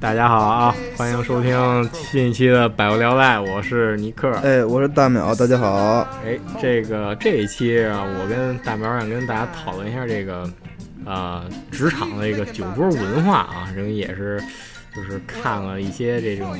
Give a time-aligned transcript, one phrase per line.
[0.00, 4.32] 大家好啊，欢迎收听新一期的百无聊赖，我是尼克。
[4.42, 6.08] 哎，我是大淼，大家好。
[6.24, 10.50] 哎，这个这一期啊，我跟大淼想跟大家讨论一下这个，
[11.04, 14.42] 呃，职场的一个酒桌文化啊，这个也是。
[14.92, 16.52] 就是看了一些这种，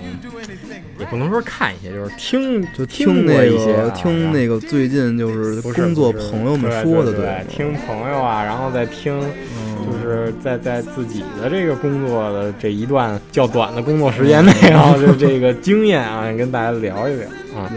[1.01, 9.21] 也不能说看一些，就是听就听那个听那个最近就是工作朋友们说的，对，听朋友啊，然后再听，
[9.85, 17.71] 就是在在自己的这个工作的这一段较短的工作时间内，然 后就这个经验啊，跟大家聊一聊啊。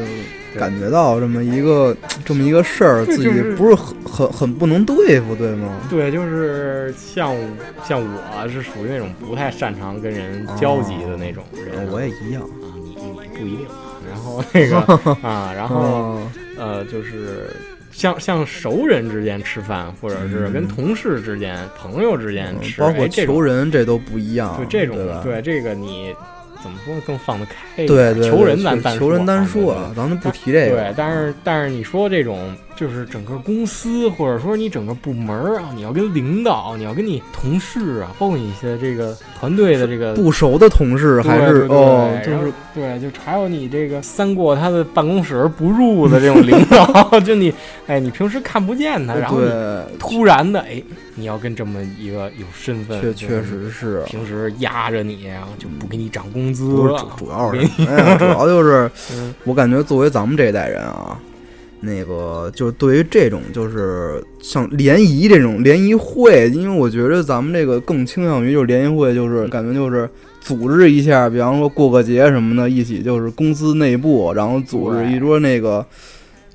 [0.56, 3.28] 感觉到这么一个这么一个事儿，自己
[3.58, 5.80] 不是很很很不能对付，对吗？
[5.90, 7.36] 对，就是像
[7.84, 13.66] 像我是属于那种不太擅长跟人交集的那种人，我也一样啊，你你不一定。
[14.08, 14.78] 然后那个
[15.28, 16.20] 啊，然后
[16.56, 17.50] 呃，就是
[17.94, 24.58] 像像熟人之间吃饭，或者是跟同事之间、朋友之间吃，包括求人，这都不一样。
[24.58, 26.14] 对这种，对这个你。
[26.62, 27.86] 怎么说更放得开？
[27.86, 30.78] 对对，求人咱单求人单说啊，咱们不提这个。
[30.78, 32.56] 对，但是但是你说这种。
[32.76, 47.54] 就是整个公司，或者说你整个部门啊，你要跟领导，你要跟你同事啊，包括一些这个团队的这个不熟的同事，还是哦，就是对，就还有你这个三过他的办公室而不入的这种领导， 就你
[47.86, 49.42] 哎，你平时看不见他，然后
[50.00, 50.82] 突然的哎，
[51.16, 54.02] 你要跟这么一个有身份，确确实是。
[54.06, 56.70] 平时压着你，然后就不给你涨工资，
[57.18, 57.68] 主要是
[58.18, 58.90] 主要就是
[59.44, 61.20] 我感觉作为咱们这一代人啊。
[61.86, 75.86] 那个就是对于这种就是像联谊这种联谊会，因为我觉得咱们这个更倾向于就是联谊会，就是感觉就是组织一下，比方说过个节什么的，一起就是公司内部，然后组织一桌那个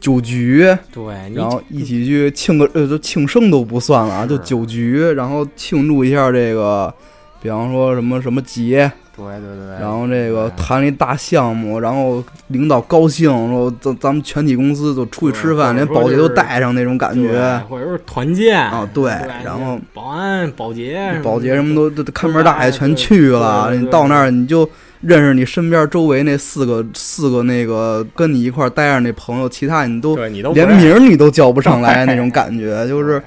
[0.00, 6.92] 酒局，对，然后一起去庆个呃，就庆生都不算了啊，就酒局，然后庆祝一下这个，
[7.42, 8.90] 比方说什么什么节。
[9.18, 19.10] 对对对，然后这个谈了一大项目，然后领导高兴，说咱咱们全体公司都出去吃饭，连保洁都带上那种感觉，或者是团建啊，对，
[19.44, 24.68] 然后保安、保洁、保洁什么都都看门大爷全去了，你到那儿你就
[25.00, 30.14] 认识你身边周围那四个四个那个跟你一块待着那朋友，其他你都
[30.54, 33.20] 连名你都叫不上来那种感觉，就是。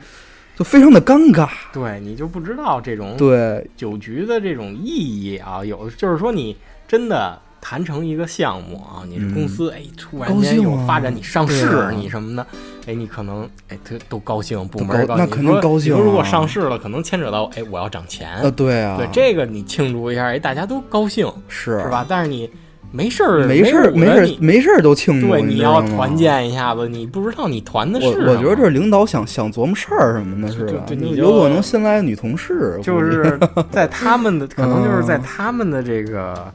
[0.57, 6.55] 就非常的尴尬，对你就不知道这种对酒局的这种意义啊，有就是说你
[6.87, 12.45] 真的谈成一个项目啊，你是公司哎，突然间有发展，你上市你什么的，
[12.85, 15.97] 哎，你可能哎都都高兴，部门高兴，那肯定高兴。
[15.97, 22.05] 如果上市了，可能牵扯到哎我要涨钱啊，对啊，对这个你庆祝一下，哎大家都高兴是是吧？
[22.07, 22.49] 但是你。
[22.91, 25.29] 没事儿，没事儿，没事儿，没事儿都庆祝。
[25.29, 28.07] 对，你要团建一下子，你不知道你团的是。
[28.07, 30.83] 我我觉得这领导想想琢磨事儿什么的，是吧？
[30.89, 33.39] 你有可能新来的女同事，就是
[33.71, 36.51] 在他们的可能就是在他们的这个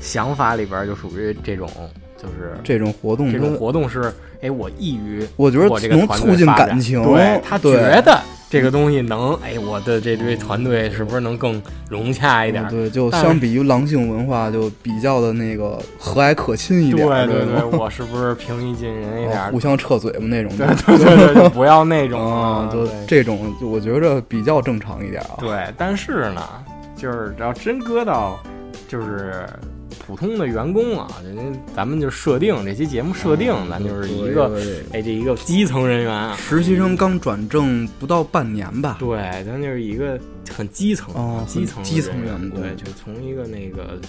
[0.00, 1.68] 想法里边，就属于这种，
[2.18, 4.12] 就是这种活动，这种活动是，
[4.42, 8.20] 哎，我易于，我觉得能促进感情，对他觉得。
[8.50, 12.66] 这个东西能哎，我的这堆团队是不是能更融洽一点？
[12.68, 17.06] 对，就相比于狼性文化，就比较的那个和蔼可亲一点。
[17.06, 19.52] 对对对， 我是不是平易近人一点？
[19.52, 20.50] 互相撤嘴嘛那种。
[20.56, 25.36] 对对对，不要那种啊， 就这种，我觉着比较正常一点啊。
[25.38, 26.42] 对，但是呢，
[26.96, 28.40] 就是只要真搁到，
[28.88, 29.46] 就是。
[30.06, 31.42] 普通的员工啊，人家
[31.76, 34.58] 咱们就设定这期节目设定，咱就是一个
[34.92, 38.96] 哎，这一个基层人员啊，实习生刚转正不到半年吧？
[38.98, 40.18] 对，咱就是一个
[40.50, 41.14] 很基层，
[41.46, 44.00] 基层基层员工，对，就从一个那个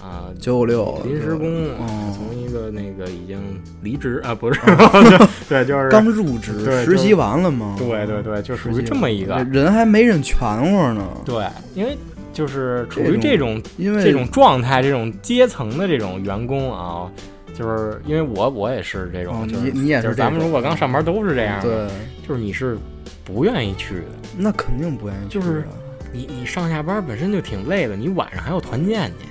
[0.00, 1.70] 啊九五六临时工，
[2.14, 4.60] 从一个那个已经离职啊，不是，
[5.48, 7.74] 对，就是刚入职，实习完了吗？
[7.78, 11.04] 对对对，就属于这么一个人还没认全乎呢。
[11.24, 11.44] 对，
[11.74, 11.98] 因为。
[12.38, 17.10] 就是处于这种因为这种状态、这种阶层的这种员工啊，
[17.52, 21.88] 就是因为我我也是这种，你你也是，咱们如果刚上班都是这样，对，
[22.24, 22.78] 就是你是
[23.24, 24.04] 不愿意去的，
[24.36, 25.64] 那肯定不愿意，就是
[26.12, 29.26] 你你上下班本身就挺累的，你晚上还要团建去，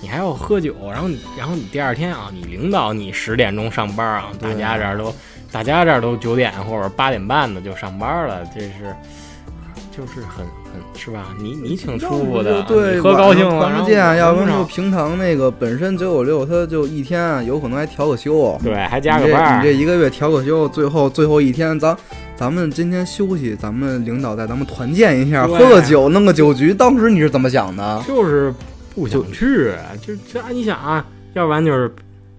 [0.00, 5.12] 你还要喝酒，然后你然后你第二天啊，你领导你十点钟上班啊，大家这儿都
[5.50, 8.94] 大家这儿都九点或者八点半的就上班了，这是
[9.92, 10.72] 就是很很。
[10.94, 11.28] 是吧？
[11.38, 13.80] 你你挺舒服的，对，喝高兴了。
[13.80, 19.58] 不见，要不就平常那个本身九九六，他就一天有可能还调个休，对，还加个班。
[19.58, 21.96] 你这一个月调个休，最后最后一天，咱
[22.36, 26.72] 咱们今天休息，咱们领导带咱们团建一下，喝个酒，弄个酒局。
[26.72, 28.02] 当时你是怎么想的？
[28.06, 28.52] 就是
[28.94, 31.04] 不想去，就这你想啊，
[31.34, 31.92] 要不然就是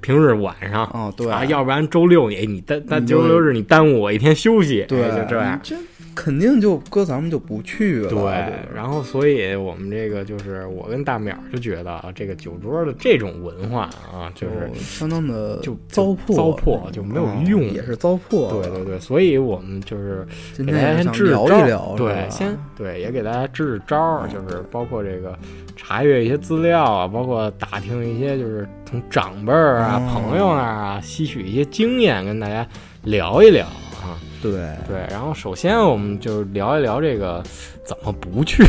[0.04, 1.32] 平日晚上哦，对。
[1.32, 5.60] 啊，要不然周六你你耽耽周六日你耽误我一天休息，对，哎就这样。
[5.64, 5.76] 这
[6.16, 8.10] 肯定就搁咱们就不去了。
[8.10, 18.62] 对对，然后所以我们这个就是我跟大淼就觉得啊，这个酒桌的这种文化啊，就是相当的就糟粕，糟粕就没有嗯用，也是糟粕。
[18.62, 20.24] 对对对，所以我们就是
[20.54, 25.36] 今给大家天先支聊一聊，对先对也给大家支支招儿，就是包括这个
[25.76, 32.68] 查阅一些资料啊，包括打听一些就是从长辈儿啊、哦朋友那儿啊吸取一些经验，跟大家
[33.04, 34.20] 聊一聊啊。
[34.42, 34.52] 对。
[34.88, 37.42] 对，然后首先我们就聊一聊这个
[37.86, 38.64] 怎么不去，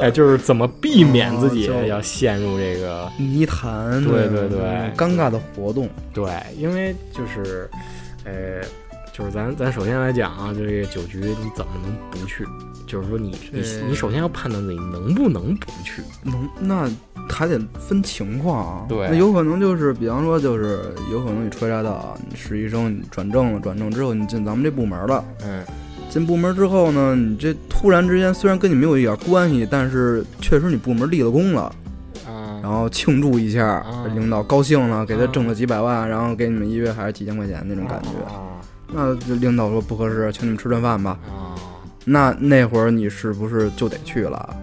[0.00, 4.58] 哎，就是怎么避免自己要陷入这个泥潭，对对对
[4.96, 6.24] 尴尬的活动，对，
[6.56, 7.68] 因为就是，
[8.24, 8.60] 呃，
[9.16, 12.44] 就是咱咱首先来讲啊，就这个酒局你怎么能不去？
[12.84, 16.02] 就是说你你你首先要判断自己能不能不去。
[16.24, 16.90] 能那
[17.30, 18.86] 还得分情况啊。
[18.88, 25.24] 对那有可能就是，比方说，就是有可能你初来乍到，你实习生，你转正了，转正之后你进咱们这部门了。
[25.44, 25.64] 嗯，
[26.10, 31.72] 进部门之后呢，你这突然之间虽然跟你没有一点关系，但是确实你部门立了功了，
[32.26, 38.08] 啊，然后庆祝一下，啊领导高兴了，给他啊挣了几百万，然后给你们一月还是几千块钱那种感觉。
[38.88, 41.18] 啊那领导说不合适，请你们吃顿饭吧。
[41.26, 41.54] 啊，
[42.04, 44.56] 那那会儿你是不是就得去了？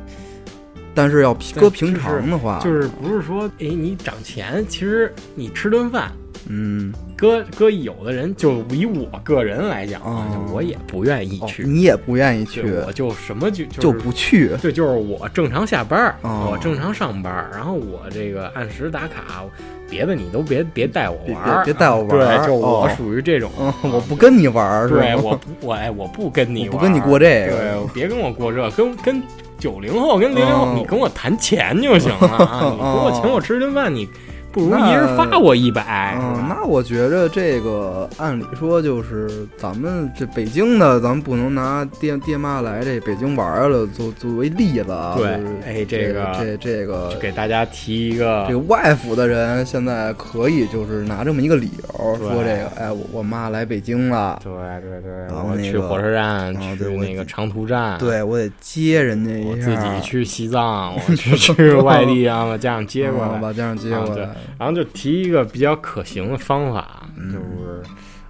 [0.94, 6.12] 但是要但搁平常的话，就是不是说，哎，你涨钱，其实你吃顿饭。
[6.48, 14.50] 嗯，搁搁有的人，就以我个人来讲啊，哦就我也不愿意哦去，你也不愿意去，我就什么就就就不去。
[14.60, 19.44] 对，就是我正常下班我正常上班儿，然后我这个按时打卡，
[19.88, 29.22] 别的你都别别带我玩儿，别别带我玩儿对，就我哦属于这种，嗯，我不跟你玩儿，对，我不我哎，我不跟你不跟你过这个对，别跟我过这，跟跟
[29.60, 34.10] 九零后跟零零后，哦你跟我谈钱就行了啊， 你给我请我吃顿饭，你
[34.52, 45.16] 不如一人发我一百，嗯，那我觉着这个按理说就是咱们这北京的，咱们不能拿爹爹妈来这北京玩儿了作作为例子啊。
[45.18, 54.52] 对就是哎这这个这这个给大家提一个这个外府的人现在可以就是拿这么一个理由说这个，哎，我我妈来北京了，对
[54.82, 67.32] 对对，然后那个去火车站，去那个长途站，对我得接人家我一下，自己去西藏，我去 去外地啊，把家长接过来，嗯把家长接过来，然后就提一个比较可行的方法，嗯。
[67.32, 67.82] 就是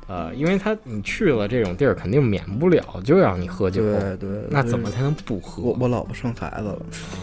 [0.07, 5.63] 呃，因为他你去了这种地儿，肯定免不了就让你喝酒，对对，那怎么才能不喝？
[5.63, 6.73] 我我老婆生孩子了，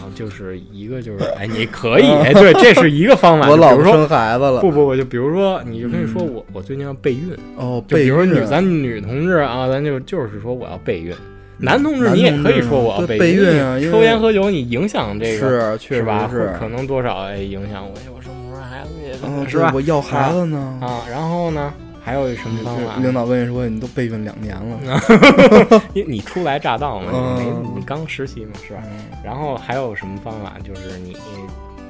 [0.01, 3.47] 啊，就是一个就是，哎，你可以， 哎，对，这是一个方法。
[3.47, 11.13] 我老婆生孩子了，不不不，就比如说，你就跟你说我我最近要备孕，哦，就比如说女咱女同志啊，咱就就是说我要备孕。
[11.61, 16.27] 男同志你也可以说我备备孕抽烟喝酒你影响这个是确实吧？
[16.31, 16.47] 是。
[16.47, 17.93] 会可能多少哎影响我，
[19.23, 19.71] 哎我生不出孩子也哦，是吧？
[19.73, 20.79] 我要孩子呢。
[20.81, 21.73] 啊，然后呢，
[22.03, 22.95] 还有什么方法？
[23.01, 28.81] 领导问你说，你都备孕两年了， 你你初来乍到嘛，你你刚实习嘛，是吧？
[29.23, 30.53] 然后还有什么方法？
[30.63, 31.15] 就是你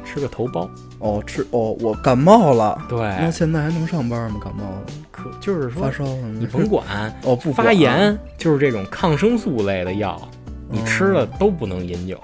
[0.05, 0.67] 吃个头孢，
[0.99, 2.81] 哦，吃哦，我感冒了。
[2.89, 4.39] 对，那现在还能上班吗？
[4.43, 4.81] 感冒了，
[5.11, 6.83] 可就是说发烧了，你甭管
[7.23, 10.19] 哦，不发炎，就是这种抗生素类的药，
[10.67, 12.19] 你吃了哦都不能饮酒。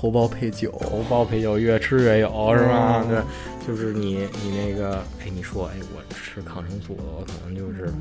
[0.00, 3.06] 头孢配酒，头孢配酒，越吃越有，是吧哦？
[3.06, 7.92] 对，就是你你那个，哎，你说，哎，我吃抗生素了，我可能就是，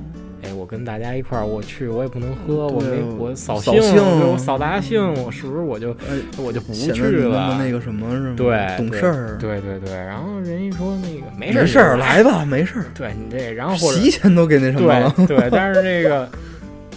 [0.41, 3.83] 哎，我跟大家一块儿，我去，我也不能喝，我没我扫扫兴，
[4.31, 7.57] 我扫大兴，我是不是我就哎，我就不去了？
[7.59, 8.35] 那个什么是吗？
[8.37, 9.93] 对，懂事儿，对对对。
[9.93, 12.85] 然后人家说那个没事没事儿，来吧，没事儿。
[12.95, 15.13] 对你这，然后或者洗钱都给那什么了。
[15.27, 16.29] 对对， 但是这个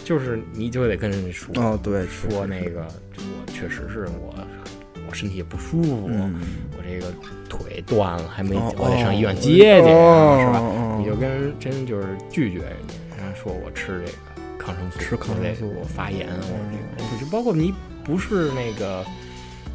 [0.04, 4.32] 就是你就得跟人家说，哦，对，说那个我确实是我
[5.12, 6.40] 我身体也不舒服，嗯，
[6.75, 7.12] 我这个
[7.50, 10.59] 腿断了，还没哦我得上医院接去，哦是吧？
[10.59, 14.19] 哦你就跟人真就是拒绝人家，人家说我吃这个
[14.59, 19.04] 抗生素，吃抗生素我发炎，我这个就包括你不是那个。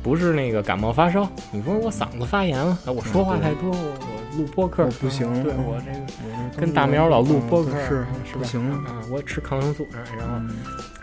[0.03, 8.39] 不是那个感冒发烧，你说我嗓子发炎了，我说话太多，我我录播客我不行对嗯我这个我跟大苗老录播客是是吧？
[8.39, 9.85] 不行，啊，我吃抗生素，
[10.17, 10.49] 然后嗯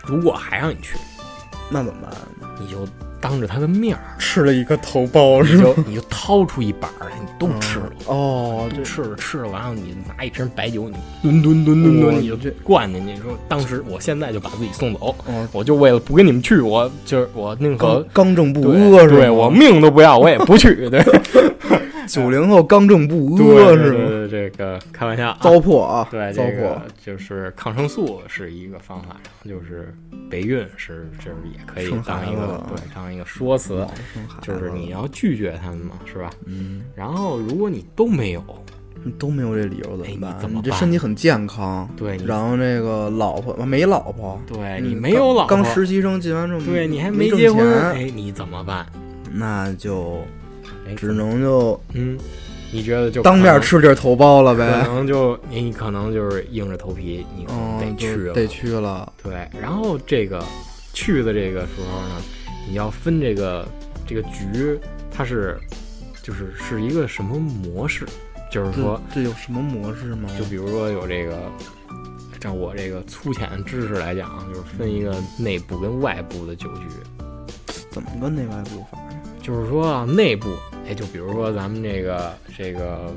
[0.07, 0.97] 如果还让你去，
[1.69, 2.11] 那怎么办？
[2.59, 2.87] 你就
[3.27, 7.91] 当着他的面儿，吃了一个头孢你就你就掏出一板儿来，你都吃了。
[8.05, 13.13] 哦，都吃了吃了，完后你拿一瓶白酒，你吨吨吨吨哇吨，你就去灌进去。
[13.13, 19.07] 你说当时我现在就把自己送走，哦，我就为了不跟你们去，我就是我宁可刚刚正不阿？
[19.07, 20.87] 对我命都不要，我也不去。
[20.87, 21.03] 对
[22.09, 24.27] 九零后刚正不对阿是吗？
[24.29, 26.81] 这个开玩笑啊，糟粕啊，对糟粕这个。
[27.05, 29.93] 就是抗生素是一个方法，然后就是
[30.29, 33.85] 备孕是就是也可以当一个对当一个说辞，
[34.41, 36.29] 就是你要拒绝他们嘛，是吧？
[36.45, 38.43] 嗯，然后如果你都没有，
[39.03, 40.39] 你都没有这理由怎么办？
[40.39, 48.85] 怎么办这身体很健康，对，然后这个老婆没老婆，嗯对你没有老婆，刚刚实习生进完之后，对你还没结婚，钱哎，你怎么办？
[49.31, 50.25] 那就
[50.87, 52.17] 哎，只能就嗯，
[52.71, 54.93] 你觉得就当面吃地儿头孢了呗可。
[54.93, 59.11] 能就你你可能就是硬着头皮，你得嗯，去得去了。
[59.23, 60.43] 对，然后这个
[60.93, 62.21] 去的这个时候呢，
[62.67, 63.67] 你要分这个
[64.05, 64.79] 这个局，
[65.11, 65.57] 它是
[66.21, 68.05] 就是是一个什么模式？
[68.51, 70.29] 就是说，这有什么模式吗？
[70.37, 71.37] 就比如说有这个，
[72.39, 76.85] 照我这个粗浅知识来讲，就是分一个内部跟外部的酒局。
[77.89, 79.04] 怎么个内外部法呀？
[79.45, 80.47] 就是说啊，内部，
[80.89, 83.13] 哎，就比如说咱们这个这个，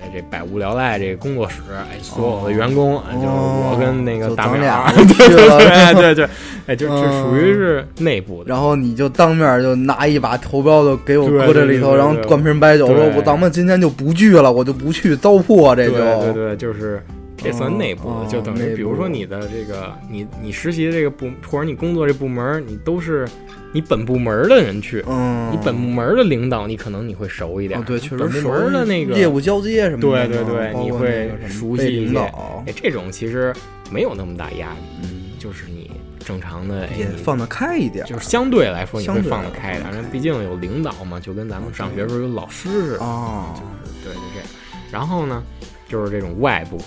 [0.00, 6.28] 哎，这百无聊赖这个工作室，哎，所有的员工，哎就是我跟那个大淼哦就咱俩 对对对对，
[6.68, 7.22] 哎，就这嗯。
[7.24, 8.50] 属于是内部的。
[8.50, 16.32] 然后你就当面就拿一把头标就给我搁这里头，对对对然后灌瓶白酒，说我咱们今天就不聚了，我就不去，糟粕这对就。
[16.32, 17.04] 对对，就是
[17.42, 23.26] 这算内部的，哦就等于比如说你的这个你你实习的这个部或者你工作这部门，你都是
[23.72, 32.12] 你本部门的人去，嗯，你本部门的领导你可能你会熟一点，哦对，确实本部熟门的那个业务交接什么的对，对对，你会熟悉一些。
[32.12, 33.54] 领导，哎，这种其实
[33.90, 44.48] 没有那么大压力，嗯，就是你正常的，也放得开一点，就是相对来说你会放得开一点，毕竟有领导嘛，就跟咱们上学时候有老师似的，啊，就是对，就这样。
[44.90, 45.42] 然后呢，
[45.88, 46.84] 就是这种外部的，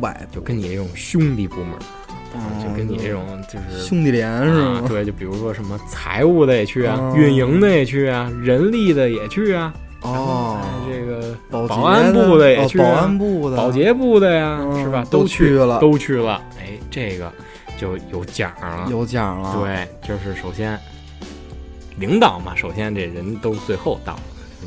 [0.00, 1.72] 外就跟你这种兄弟部门，
[2.34, 3.82] 啊就跟你这种就是。
[3.84, 4.82] 兄弟连是吗？
[4.84, 11.36] 啊对，就比如说什么财务的也去啊，哦运营的也去啊，人力的也去啊，哦哎，这个
[11.68, 15.04] 保安部的也哦去啊保安部的保洁部的呀，嗯是吧？
[15.10, 16.42] 都去去了都去了。
[16.58, 17.32] 哎，这个
[17.78, 18.86] 就有奖了。
[18.90, 20.78] 有奖了，，对，就是首先
[21.98, 24.20] 领导嘛，首先这人都最后到了，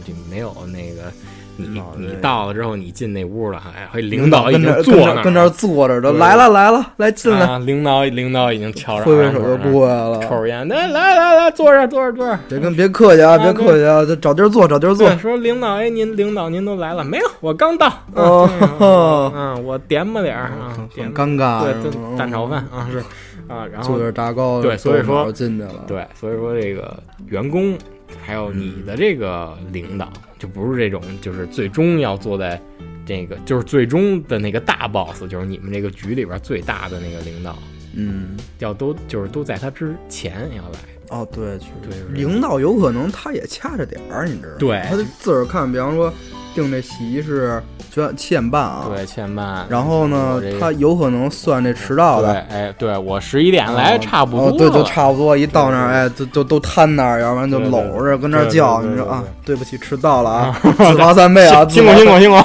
[0.06, 1.12] 就没有那个
[1.58, 10.20] 你你到了之后你进那屋了，哎，会领领导已跟经坐那儿跟这儿坐着的，来了来了，来进来，啊，领导领导已经敲着挥挥手就过来了。
[10.24, 12.40] 抽着烟，来来来来，坐这儿坐这儿坐这儿。
[12.50, 15.10] 别跟别客气啊，啊别客气啊，就找地儿坐，找地儿坐，。
[15.18, 17.28] 说领导，哎，您领导您都来了没有？
[17.42, 17.88] 我刚到。
[18.14, 23.00] 哦嗯， 嗯我点吧点儿啊，点尴尬，对，蛋蛋炒饭啊是
[23.48, 27.78] 啊，然后就点炸糕，对所以说进去了，对，所以说这个员工
[28.24, 32.62] 还有你的这个领导，就不是这种，就是最终要坐在
[33.06, 37.58] 这个，就是最终的那个大 boss，就是你们这个局里边最大的那个领导，
[37.96, 40.80] 嗯，要都就是都在他之前要来。
[41.10, 44.56] 哦，对，确对领导有可能他也掐着点儿，你知道吗？
[44.60, 46.14] 对他就自个儿看，比方说
[46.54, 49.66] 定这席是九点七点半啊，对，七点半。
[49.70, 52.40] 然后呢这，个他有可能算这迟到对，的。
[52.50, 55.36] 哎，对我十一点来，哦差不多对，就差不多。
[55.36, 58.82] 一到那儿，对哎，就就都瘫那儿，要不然就搂着跟那儿叫。
[58.82, 62.38] 你说啊，对不起，迟到了啊啊， 自罚三倍啊，辛苦辛苦辛苦。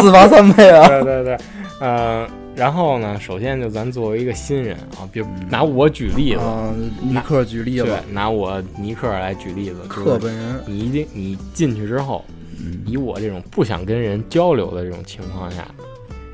[0.00, 0.86] 自罚三 倍啊。
[0.88, 1.38] 对对对，
[1.80, 12.24] 呃，然后呢，首先就咱作为一个新人啊，比如拿我举例子，啊，尼克举例对子，，拿我尼克来举例子，课就是本人，你一定你进去之后，
[12.64, 15.66] 嗯以我这种不想跟人交流的这种情况下，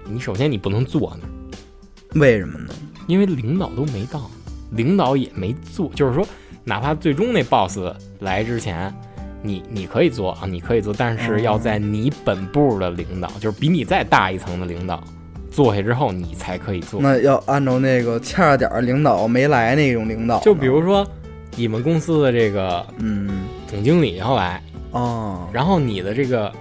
[0.04, 2.74] 你首先你不能坐那儿，为什么呢？
[3.06, 4.30] 因为领导都没到，
[4.70, 6.26] 领导也没坐，就是说，
[6.64, 7.78] 哪怕最终那 boss
[8.20, 8.94] 来之前。
[9.42, 15.02] 你你可以做啊，你可以做，但是要在你本部的领导，就是比你再大一层的领导
[15.50, 17.00] 坐下之后，你才可以做。
[17.00, 21.10] 那要按照那个掐着点儿领导没来那种领导，就比如说，
[21.56, 26.52] 你们公司的这个嗯总经理要来，哦，然后你的这个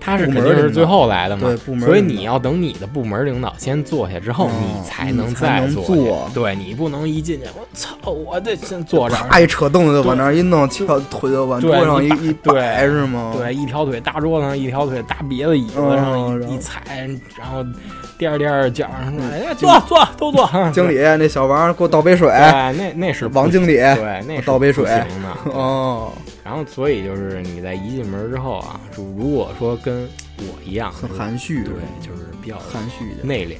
[0.00, 9.28] 他是肯定是最后来的嘛对，部门所以你要等你的部门领导先坐下之后，哦你才能再坐对你不能一进去，我操，我得先坐这儿。
[9.28, 13.34] 啪一扯凳子就往那儿一弄，翘腿就往对桌上一一对摆是吗？
[13.36, 16.80] 对，一条腿搭桌子上，一条腿搭别的椅子上一踩，
[17.36, 17.64] 然后
[18.16, 25.52] 颠儿颠儿脚上说：“嗯哎，坐坐都坐。”经理那小王给我倒杯水，对，那那是王经理对，那是倒杯水不行的。
[25.52, 26.12] 哦，
[26.48, 33.58] 然后，所以就是你在一进门之后啊，就如果说跟我一样，很含蓄，对，就是比较含蓄一点，内敛，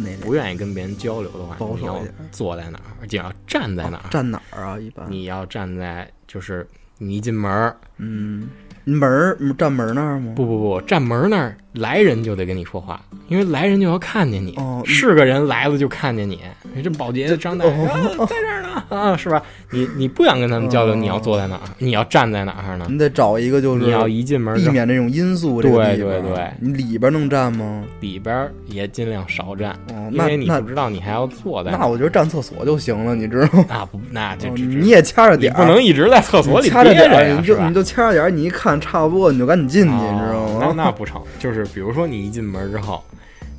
[0.00, 4.04] 内敛不愿意跟别人交流的话，你要保守坐在哪儿，就要站在哪儿。
[4.08, 4.78] 站哪儿啊？
[4.78, 6.64] 一般你要站在，就是
[6.98, 8.48] 你一进门儿，嗯，
[8.84, 10.32] 门儿站门儿那儿吗？
[10.36, 16.40] 不不不，站门那儿来人就得跟你说话，因为来人就要看见你，哦是个人来了就看见你。
[16.74, 19.42] 你这保洁张大爷、哦啊 在这儿呢啊，是吧？
[19.70, 21.60] 你你不想跟他们交流，哦你要坐在哪儿？
[21.78, 22.86] 你要站在哪儿呢？
[22.88, 27.82] 你得找一个就是你要一进门避免这种因素对，对对你里边能站吗？
[28.00, 31.70] 里边儿也尽量少站，哦，因为你不知道你还要坐在。
[31.70, 33.64] 那我觉得站厕所就行了，你知道吗？
[33.68, 40.74] 那不那就哦你也掐着点儿，不能一直在厕所里掐着憋着呀，点儿，你就你就掐着点儿，你一看差不多，你就赶紧进去，哦你知道吗？
[40.76, 43.02] 那那不成，就是就是比如说你一进门之后，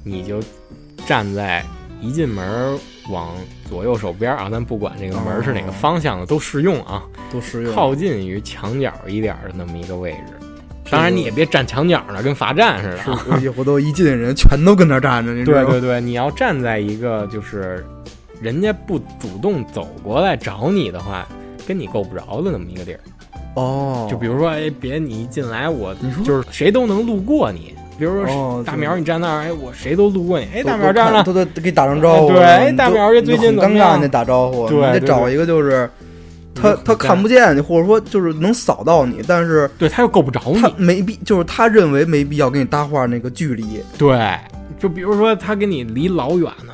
[0.05, 0.41] 你就
[1.05, 1.61] 站在
[1.99, 2.79] 一进门
[3.09, 3.35] 往
[3.67, 7.75] 左右手边啊，咱不管这个门是哪个方向的，都适用啊，都适用。
[7.75, 10.45] 靠近于墙角一点的那么一个位置。
[10.89, 13.17] 当然你也别站墙角那，跟罚站似的。
[13.37, 15.33] 是，以后都一进人全都跟那站着。
[15.43, 17.85] 对对对，你要站在一个就是
[18.39, 21.27] 人家不主动走过来找你的话，
[21.67, 22.99] 跟你够不着的那么一个地儿。
[23.55, 27.75] 哦，就比如说，哎，别你一进来，我就是谁都能路过你。
[27.99, 30.47] 比如说大苗，你站那儿，哎，我谁都路过你。
[30.55, 32.29] 哎，大苗站了，都得给打声招呼。
[32.29, 34.69] 对，哎，大苗这最近尴尬，你得打招呼。
[34.69, 35.89] 你，得找一个就是
[36.55, 43.81] 他他看不见你，或者说就是能扫到你，但是对他又够不着你，他没必就是他认为没必要跟你搭话那个距离。
[43.97, 44.17] 对，
[44.79, 46.73] 就比如说他跟你离老远呢。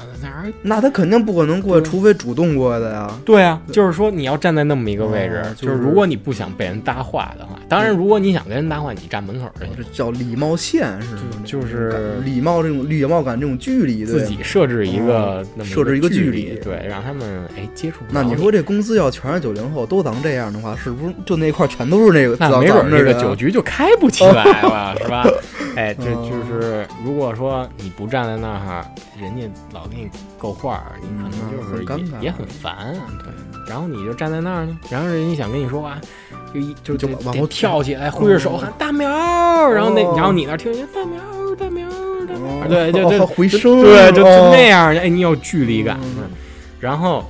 [0.61, 3.09] 那他肯定不可能过，除非主动过来的呀。
[3.25, 11.21] 对啊，就是说你要站在那么一个位置，就是如果你不想被人搭话的话，当然如果你想跟人搭话，你站门口儿，这叫礼貌线是吗？
[11.43, 17.97] 就是礼貌这种礼貌感这种距离，自己设置一个设置一个距离，对，让他们哎接触。
[18.09, 22.35] 那你说这公司要全是九零后都咱这样的话，是不是就那块全都是那个？
[22.39, 25.25] 那没准那个酒局就开不起来了， 是吧？
[25.75, 28.85] 哎，这就是如果说你不站在那儿，
[29.19, 31.83] 人家老给你勾话儿，你可能就是
[32.19, 32.93] 也也很烦。
[33.23, 33.31] 对，
[33.67, 35.97] 然后你就站在那儿呢，然后人家想跟你说话，
[36.53, 39.09] 就一就就往后跳起来，挥着手喊大苗，
[39.71, 41.19] 然后那然后你那听见大苗
[41.55, 41.89] 大苗
[42.27, 45.99] 大苗，对，就就回声，对，就就那样，哎，你有距离感。
[46.79, 47.23] 然后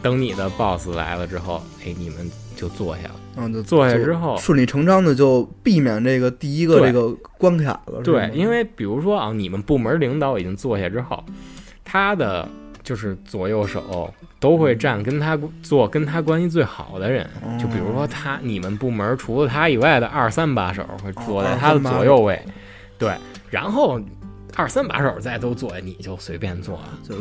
[0.00, 3.14] 等你的 boss 来了之后，哎，你们就坐下了。
[3.36, 8.00] 嗯，就坐下之后，顺理成章的就避免这个第一个这个关卡了。
[8.02, 11.22] 对，因为比如说啊，你们部门领导已经坐下之后，
[11.90, 12.48] 他的
[12.84, 17.28] 就是左右手都会站跟他坐跟他关系最好的人。
[17.58, 22.40] 就比如说他，你们部门除了他以外的二三把手会坐在他的左右位。
[22.96, 23.12] 对，
[23.50, 24.00] 然后
[24.54, 27.16] 二三把手再都坐下，你就随便坐，就。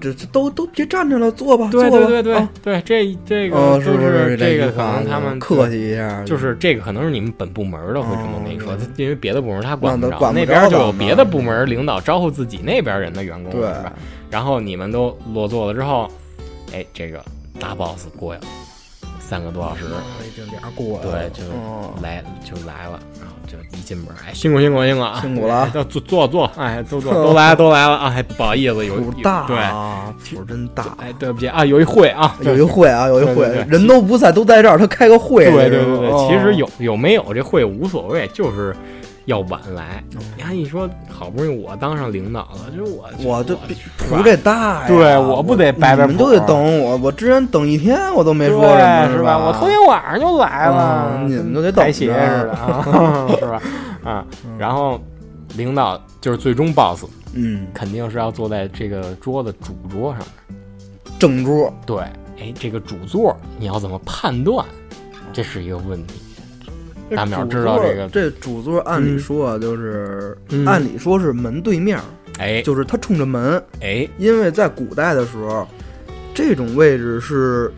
[0.00, 13.92] 这这都都别站着了，坐吧，对对对对对，这这个就是这个可能他们客气一下，就是这个可能是你们本部门的会这么跟你说，因为别的部门他管不着，那边就有别的部门领导招呼自己那边人的员工，是吧？
[14.30, 16.10] 然后你们都落座了之后，
[16.72, 17.24] 哎，这个
[17.58, 18.46] 大 boss 过来了，
[19.18, 19.84] 三个多小时，
[20.26, 21.42] 已经俩过了，对，就
[22.02, 23.00] 来就来了。
[23.46, 27.12] 就一进门，哎，辛苦辛苦辛苦啊，辛苦了，要坐坐坐，哎，都坐。
[27.24, 27.94] 都来都来了。
[27.96, 29.56] 啊，还不好意思，有大，对，
[30.36, 38.74] 谱真大，哎，对不起啊，有一会啊，有一会啊，有一会，人都不在，都在这儿，他开个会，对对对对，其实有有没有这会无所谓，就是。
[39.26, 40.02] 要晚来，
[40.36, 43.54] 你看，你说好不容易我当上领导了，就是我，我就
[43.98, 49.36] 图这大呀，对，我不得白白，你们都得等我，我之前等一天我都没说什么，是吧？
[49.36, 53.62] 我头天晚上就来了，你们都得等鞋似的， 是吧？
[54.04, 54.24] 啊，
[54.56, 55.00] 然后
[55.56, 60.56] 领导就是最终 boss，嗯，肯定是要坐在这个桌子主桌上面，
[61.18, 61.98] 正桌，对，
[62.38, 64.64] 哎，这个主座你要怎么判断？
[65.32, 66.20] 这是一个问题。
[67.10, 71.98] 大淼知道这个，这主座按理说啊，就是按理说是门对面，
[72.38, 75.66] 哎，就是他冲着门，哎，因为在古代的时候，
[76.34, 77.70] 这种位置是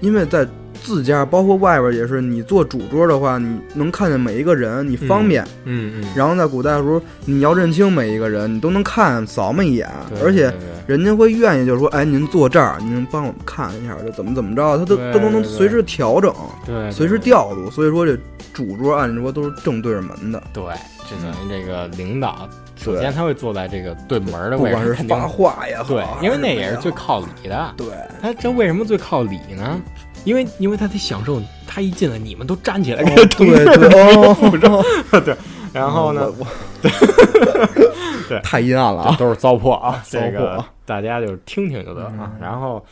[0.00, 0.46] 因为在。
[0.82, 5.44] 自家包括外边也是，你坐主桌的话，你能看见每一个人，你方便。
[5.64, 6.08] 嗯嗯。
[6.16, 9.88] 然后在古代的时候，你要认清每一个人，你都能看扫么一眼，
[10.22, 10.52] 而且
[10.86, 17.70] 人家会愿意，就是说，哎，您坐这儿，您帮我们看一下，就怎么怎么着，他都他都能随时调整，对，随时调度。
[17.70, 18.16] 所以说，这
[18.52, 20.42] 主桌按理说都是正对着门的。
[20.52, 20.62] 对，
[21.08, 27.74] 就等于这个领导，首先他会坐在这个对门的位置，不管是发话也好，对，因为那也是最靠里的。
[27.76, 27.86] 对，
[28.20, 29.80] 他这为什么最靠里呢？
[30.24, 35.36] 因为，因为他得享受，他一进来，你们都站起来， 对对对， 对。
[35.70, 36.32] 然后呢，
[38.26, 40.02] 对，太阴暗了啊，都是糟粕啊！
[40.08, 42.32] 这个大家就听听就得了。
[42.40, 42.82] 然后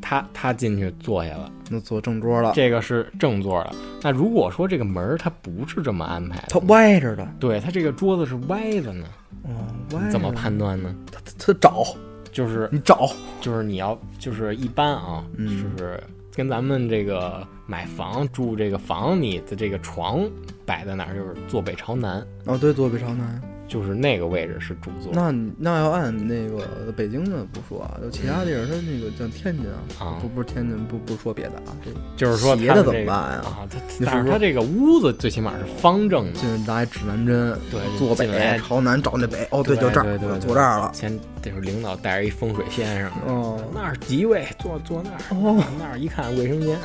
[0.00, 3.72] 他他进去坐下了，那坐正桌了，这个是正座的。
[4.00, 9.04] 那如果说这个门它不是这么安排的，它歪着的，对，它这个桌子是歪的呢，
[9.42, 9.50] 哦，
[9.94, 10.94] 歪，怎么判断呢？
[11.10, 11.84] 他他找，
[12.30, 16.00] 就是你找，就是你要，就是一般啊，就是。
[16.34, 20.26] 跟咱们这个买房住这个房，你的这个床
[20.64, 21.14] 摆在哪儿？
[21.14, 22.26] 就是坐北朝南。
[22.46, 23.51] 哦，对，坐北朝南。
[23.72, 25.10] 就是那个位置是主座。
[25.14, 29.64] 那那要按那个北京的不说啊，就其他地儿，它那个像天津
[29.98, 31.72] 啊，不不是天津，不不说别的啊，
[32.14, 33.42] 就是说别的怎么办呀？
[33.46, 40.90] 啊，他但是他这个屋子最起码是方正的，就拿一指南针，对，坐北朝南找那北，哦，对，就这儿，坐这儿了。
[40.92, 46.78] 先得是领导带着一风水先生，哦，那儿吉位坐坐那儿，哦，那儿一看卫生间，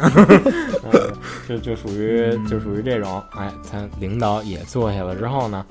[1.50, 5.66] 就就属于就属于这种，哎，他领导也坐下了之后呢。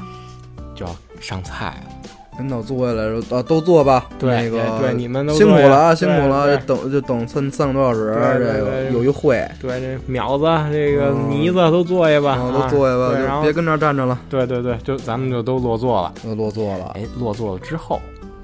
[0.77, 2.11] 就要上菜了。
[2.39, 4.07] 领导坐下来说啊，都坐吧。
[4.19, 16.13] 对，那个对你们都辛苦了啊，辛苦了，等就等三三个多小时，这个有一会，对，这苗子、这个嗯妮子都坐下吧，都坐下对然后吧，就别跟这儿站着了，对对对，就咱们就都落座了。
[16.23, 16.93] 都落座了。
[16.95, 17.99] 哎，落座了之后，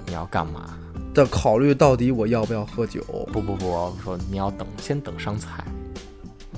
[0.07, 0.63] 你要干嘛？
[1.15, 5.63] 在考虑到底我要不要喝酒，不不不，我说你要等，先等上菜，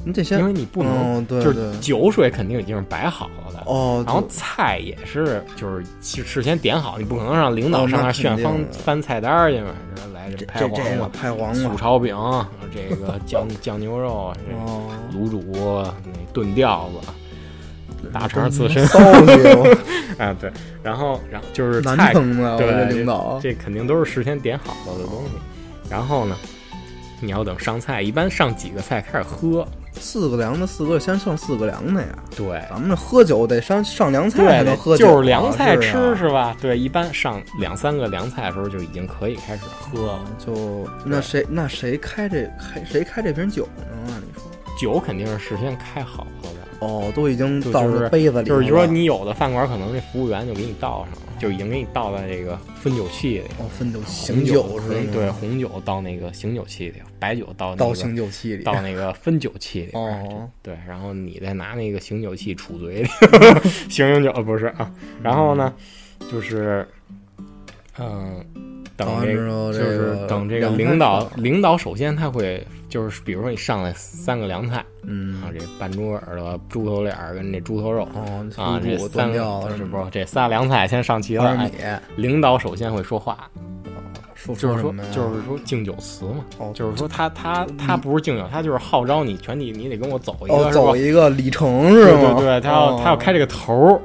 [0.05, 3.63] 你得先因为你不能，嗯对对就是酒水肯定已经是摆好了的。
[3.67, 9.71] 哦，然后菜也是，就是事事先点好，你不可能让领导上那儿炫翻肯定的翻菜单儿去嘛？
[10.15, 12.17] 来这拍黄瓜、拍黄瓜，素炒饼，
[12.73, 14.33] 这个 酱酱牛肉，
[15.15, 15.43] 卤煮
[16.05, 19.33] 那炖吊子，大肠刺身， 骚气，
[20.19, 20.51] 啊对，
[20.83, 22.13] 然后然后就是菜！
[22.13, 25.31] 对领导，这肯定都是事先点好了的东西。
[25.91, 26.37] 然后呢，
[27.21, 29.67] 你要等上菜，一般上几个菜开始喝，
[30.01, 32.09] 四个凉的，四个先上四个凉的呀。
[32.37, 32.63] 对。
[32.71, 36.57] 咱们这喝酒得上上凉菜才能，喝酒啊，就是凉菜吃是是吧？
[36.61, 40.13] 对，一般上两三个凉菜的时候就已经可以开始喝了。
[40.15, 43.85] 啊就那谁那谁开这开谁开这瓶酒呢？
[44.09, 44.43] 按理说，
[44.79, 53.45] 酒肯定是事先开好了的，哦，都已经倒就就是那杯子里了，就是说你有的饭馆可能这服务员就给你倒上了，就已经给你倒在这个分酒器里。
[53.59, 55.11] 哦分酒红醒酒酒是吗？
[55.13, 63.09] 对，红酒倒那个醒酒器里，白酒倒那倒个醒酒器里，到那个分酒器里，哦对，然后你再拿那个醒酒器杵嘴里，
[63.89, 64.91] 醒醒酒呃不是啊，
[65.23, 65.73] 然后呢，
[66.31, 66.87] 就是，
[67.99, 68.45] 嗯、
[68.97, 78.09] 等这个就是等这个领导领导首先他会就是比如说你上来三个凉菜，嗯啊，这半猪耳朵、猪头脸儿跟这猪头肉。
[78.15, 81.71] 哦，啊，这三个是不是这仨凉菜先上齐了？
[82.17, 83.51] 领导首先会说话，
[84.37, 92.35] 说就是说就是说敬酒词嘛，哦就是说他他他不是敬酒，他就是号召你全体你得跟我走一个，哦，走一个里程是对吗？
[92.35, 94.01] 对对，他要、哦他要开这个头儿，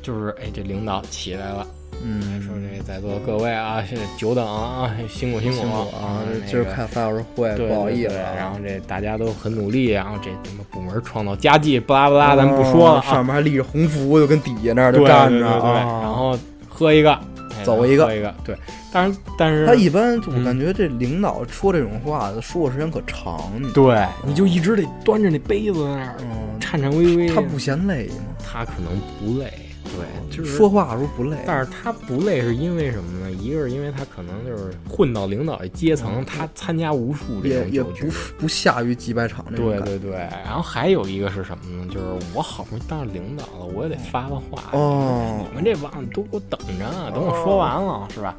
[0.00, 1.66] 就是哎，这领导起来了，
[2.04, 8.32] 嗯，说这在座各位啊，是久等啊，辛苦辛辛苦啊，今儿开仨小时会，不好意思啊。
[8.36, 16.00] 然后这大家都很努力，然后这什么部门创造佳绩，巴拉巴拉，咱们不说了上面还立着红福，就跟底下那儿对就站着对对对，啊。
[16.02, 18.56] 然后喝一个，哎走一个喝一个，对，
[18.92, 28.14] 但是但是他一般我嗯感觉这领导说这种话，说的时间可长，对，你就一直得端着那杯子在那儿嗯，颤颤巍巍，他不嫌累吗？
[28.44, 29.52] 他可能不累，
[29.96, 33.30] 对，就是说话的时候不累，但是他不累是因为什么呢？
[33.30, 38.06] 一个是因为他可能就是混到领导这阶层，他参加无数这也也种酒局
[38.38, 38.42] 不。
[38.42, 39.80] 不下于几百场这种对。
[39.80, 40.10] 对对，
[40.44, 41.86] 然后还有一个是什么呢？
[41.92, 44.70] 就是我好不容易当上领导了，我也得发发话。
[44.72, 48.36] 哦你们这帮都给我等着，啊等我说完了，是吧？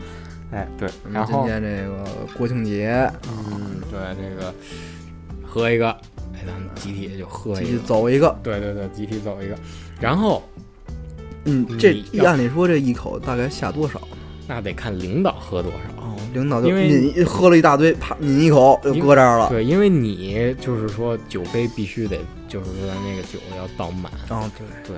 [0.51, 2.05] 哎，对，然后今天这个
[2.38, 4.53] 国庆节，嗯，对这个
[5.45, 5.89] 喝一个，
[6.33, 7.79] 哎，咱们集体就喝一个。
[7.79, 8.33] 走一个。
[8.41, 9.55] 对对对，集体走一个，
[9.99, 10.41] 然后
[11.47, 14.17] 嗯，这你要按理说这一口大概下多少呢？
[14.47, 15.77] 那得看领导喝多少。
[16.01, 19.49] 哦，领导就因为抿喝了一大堆，啪抿一口就搁这儿了。
[19.49, 24.97] 对，因为你就是说酒杯必须得，就是说咱那个酒要倒满，哦，对，对，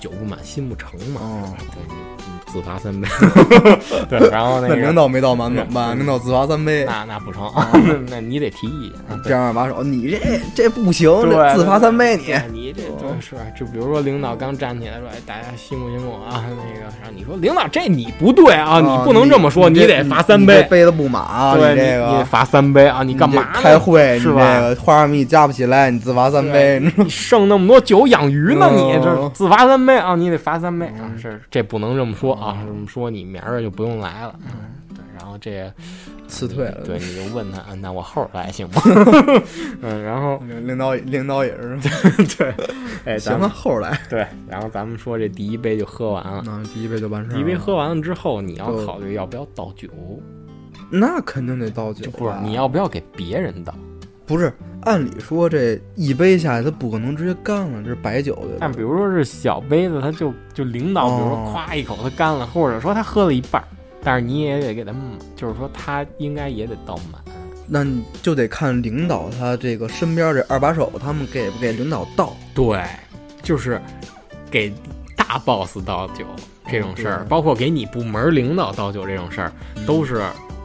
[0.00, 1.94] 酒不满心不成嘛，哦对，你
[2.31, 3.08] 你自罚三杯，
[4.10, 5.96] 对，然后那个那领导没倒满怎么办？
[5.96, 10.18] 嗯领导自罚三杯，那那不成， 那那你得提意见，这样把手，你这
[10.54, 11.10] 这不行，
[11.54, 12.24] 自罚三杯你。
[12.26, 13.36] 对你这对是？
[13.58, 23.48] 就比如说领导刚站起来说，哎，大家辛苦辛苦啊，那个，然后你说领导这你不对啊，你不能这么说，你你得罚三杯，杯子不满啊，对，你这你得个罚三杯啊，你干嘛？
[23.54, 26.80] 开会，你这是吧个花生米加不起来，你自罚三杯。
[26.96, 34.38] 你剩那么多酒养鱼呢，你这哦自罚三杯啊，你得罚三杯啊，嗯是这不能这么说啊，这么说你明儿就不用来了。
[34.46, 34.52] 嗯，
[34.94, 35.72] 对，然后这
[36.28, 38.82] 辞退了对，你就问他，啊那我后儿来行吗？
[39.82, 41.78] 嗯，然后领导领导也是，
[42.36, 42.54] 对，
[43.04, 47.34] 哎，咱们行啊，后来对，然后咱们说这第一杯就喝完了，那第一杯就完事儿了。
[47.36, 49.88] 第一杯喝完了之后，你要考虑要不要倒酒，
[50.90, 53.74] 那肯定得倒酒不是你要不要给别人倒？
[54.26, 54.52] 不是？
[54.82, 58.56] 按理说这一杯下来，他不可能直接干了，这是白酒对吧？
[58.60, 63.68] 但比如说是小杯子，他就就领导，比如说哦咵一口他干了，或者说他喝了一半儿，
[64.02, 64.92] 但是你也得给他，
[65.36, 67.22] 就是说他应该也得倒满。
[67.68, 72.36] 那你就得看领导他这个身边这二把手，他们给不给领导倒。
[72.52, 72.82] 对，
[73.42, 73.80] 就是
[74.50, 74.74] 给
[75.16, 76.24] 大 boss 倒酒
[76.68, 79.52] 这种事儿，对包括给你部门领导倒酒这种事儿，
[79.86, 80.22] 都是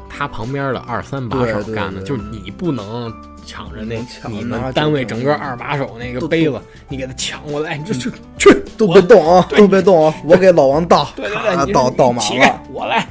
[0.10, 3.13] 他旁边的二三把手干的，就是你不能。
[3.48, 10.14] 抢着那能抢你们单位整个二把手那个杯子，你给他抢过来，你这这去都别动啊，都别动啊！
[10.26, 13.08] 我给老王倒，对对对，咔你倒倒满起开了。，我来，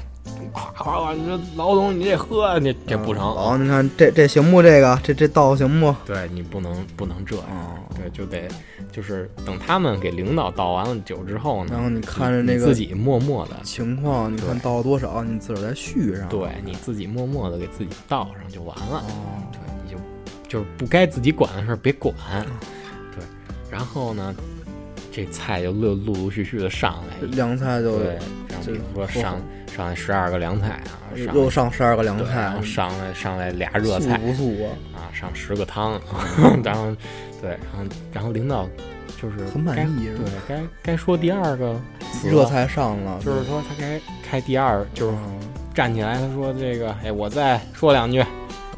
[0.52, 3.22] 夸夸夸，你说老总你这喝，你这不成。
[3.22, 4.62] 老王，你看这这行不？
[4.62, 5.94] 这个这这倒行不？
[6.04, 8.46] 对你不能不能这样，哦，对，就得
[8.92, 16.28] 就是等他们给领导倒完了酒之后呢，然后你看着那个自己默默的，情况，你看倒了多少，你自个儿再续上。
[16.28, 19.04] 对，你自己默默的给自己倒上就完了。
[19.08, 19.65] 哦，对，你
[20.48, 22.14] 就就是不该自己管的事儿别管。
[23.14, 23.24] 对，
[23.70, 24.34] 然后呢，
[25.12, 28.14] 这菜就陆陆陆续续的上来，凉菜就对，
[28.48, 29.40] 然后比如说上
[29.74, 34.70] 上来十二个凉菜啊，又上十二个凉菜，然后上来上来俩热菜，不素啊？
[34.94, 36.00] 啊，上十个汤，
[36.64, 36.94] 然后
[37.40, 38.68] 对，然后然后领导
[39.20, 41.78] 就是很满意，对该该说第二个
[42.24, 45.16] 热菜上了，就是说他该开第二，就是
[45.74, 48.24] 站起来他说这个，哎，我再说两句。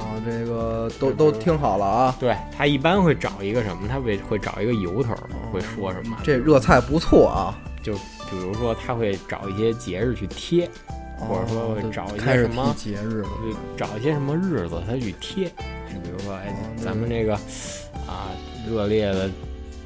[0.09, 2.17] 啊，这个都都听好了啊！
[2.19, 3.87] 对他一般会找一个什么？
[3.87, 5.15] 他会会找一个由头，
[5.53, 6.17] 会说什么？
[6.25, 7.59] 这热菜不错啊！
[7.83, 7.93] 就
[8.31, 10.69] 比如说，他会找一些节日去贴，
[11.19, 13.25] 或者说会找一些什么节日，
[13.77, 15.47] 找一些什么日子他去贴。
[15.47, 17.35] 就比如说，哎，咱们这个
[18.07, 18.33] 啊，
[18.69, 19.29] 热烈的。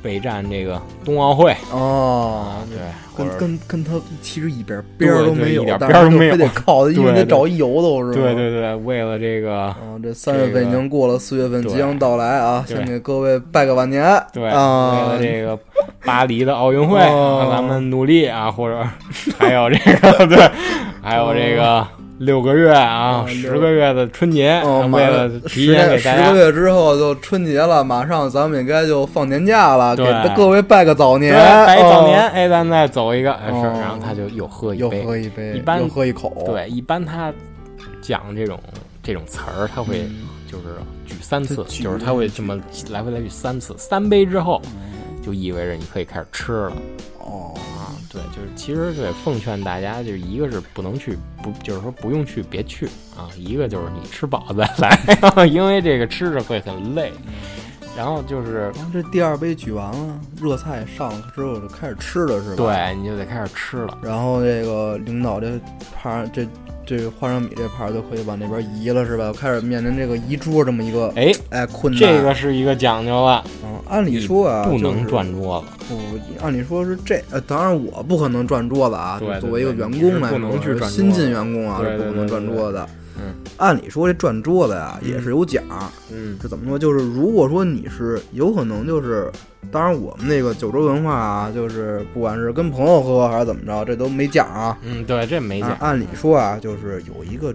[0.03, 2.79] 备战这个冬奥会哦，对，
[3.17, 8.15] 跟跟跟他其实一点边儿都没有，一点边儿都没有，非得 靠，因为得找一由头是吧？
[8.15, 12.65] 对对对，为了这个，这三月份已经过了，四月份即将到来啊！
[12.67, 15.59] 先给各位拜个晚年，对啊，为了这个
[16.05, 16.99] 巴黎的奥运会，
[17.51, 18.51] 咱们努力啊！
[18.51, 18.85] 或者
[19.39, 20.51] 还有这个，对，
[21.01, 21.87] 还有这个。
[22.25, 30.05] 六个月啊，十个月的春节，为了提前给大家十个月之后就春节了，马上咱们应该就放年假了，给
[30.37, 31.35] 各位拜个早年，
[31.67, 32.21] 拜早年。
[32.29, 36.33] 哎，咱再走一个是，然后他就又喝一杯，又喝一杯，一般喝一口。
[36.47, 37.33] 对，一般他
[38.01, 38.57] 讲这种
[39.03, 40.09] 这种词儿，他会
[40.47, 42.57] 就是举三次，就是他会这么
[42.89, 44.63] 来回来去三次，三杯之后
[45.27, 46.73] 就意味着你可以开始吃了。
[47.19, 47.53] 哦。
[48.13, 53.31] 对，就是其实是奉劝大家，就是一个是不能去，不就是说不用去，别去啊。
[53.37, 57.13] 一个就是你吃饱再来，因为这个吃着会很累。
[57.97, 62.57] 然后就是，这第二杯举完了，热菜上了之后就开始吃了，是吧？
[62.57, 63.99] 对，你就得开始吃了。
[64.03, 65.61] 然后这个领导这
[65.95, 66.47] 盘这。
[66.95, 69.33] 这个花生米这盘就可以往那边移了，是吧？
[69.33, 71.99] 开始面临这个移桌这么一个哎哎困难。
[71.99, 73.43] 这个是一个讲究了。
[73.65, 75.87] 嗯，按理说啊，不能转桌子。
[75.89, 79.17] 不，按理说是这呃，当然我不可能转桌子啊。
[79.19, 80.29] 对，作为一个员工来
[80.61, 82.85] 说，新进员工啊是不能转桌子。
[83.17, 85.63] 嗯，按理说这转桌子呀也是有奖。
[86.11, 86.79] 嗯，这怎么说？
[86.79, 89.31] 就是如果说你是有可能就是。
[89.71, 94.77] 当然，我们那个九州文化啊，就是不管是跟朋友喝还是怎么着，这都没奖啊。
[94.83, 95.75] 嗯，对，这没奖。
[95.81, 97.55] 按理说啊，就是有一个，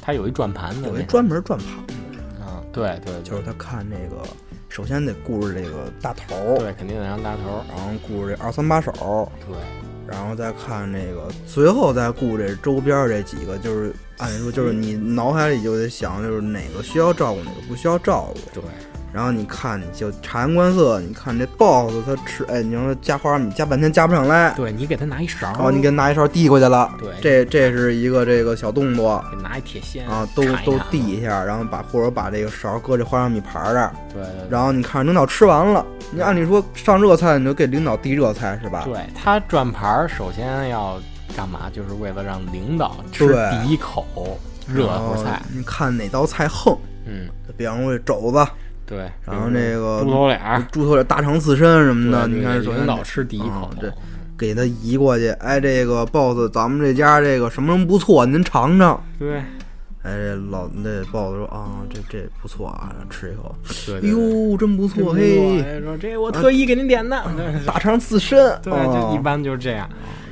[0.00, 1.94] 他有一转盘子，有一专门转盘子。
[2.40, 4.22] 啊，对对，就是他看那个，
[4.70, 9.56] 首先得顾着这个大头，对，肯定得让大头，然后顾着这二三把手，对，
[10.06, 18.60] 然后再看这个，最后再顾这周边这几个，就是按理说，就是你脑海里就得想，就是哪个需要照顾，哪个不需要照顾。
[18.60, 18.62] 对。
[19.10, 38.82] 然后你看，你就察言观色，你看这 boss 他吃，哎，你说加花生米加半天加不上来，对你给他拿一勺，然后，你给他拿一勺递过去了，对，这这是一个这个小动作，给拿一铁锨啊，都都递一下，然后把或者把这个勺搁这花生米盘这儿，对，然后你看领导吃完了，你按理说上热菜你就给领导递热菜是吧？
[38.84, 41.00] 对他转盘首先要
[41.36, 41.70] 干嘛？
[41.72, 44.06] 就是为了让领导吃第一口
[44.66, 48.46] 热乎菜，你看哪道菜横，嗯，比方说肘子。
[48.86, 53.92] 对，然后这个猪头脸、猪头脸、大肠刺身什么的，你看，领导吃第一口，这
[54.38, 55.28] 给他移过去。
[55.40, 58.98] 哎，这个 boss，咱们这家这个什么什么不错，您尝尝。
[59.18, 59.40] 对，
[60.02, 63.54] 哎，这老那 boss 说啊，这这不错啊，吃一口。
[63.86, 67.22] 对，哟，真不错，嘿，说这我特意给您点的
[67.66, 68.38] 大肠刺身。
[68.64, 69.86] 对，就一般就是这样。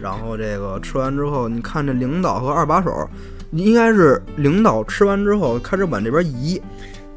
[0.07, 2.93] 然后这个吃完之后，你看这领导和二把手，
[3.51, 6.63] 应该是领导吃完之后开始往这边移。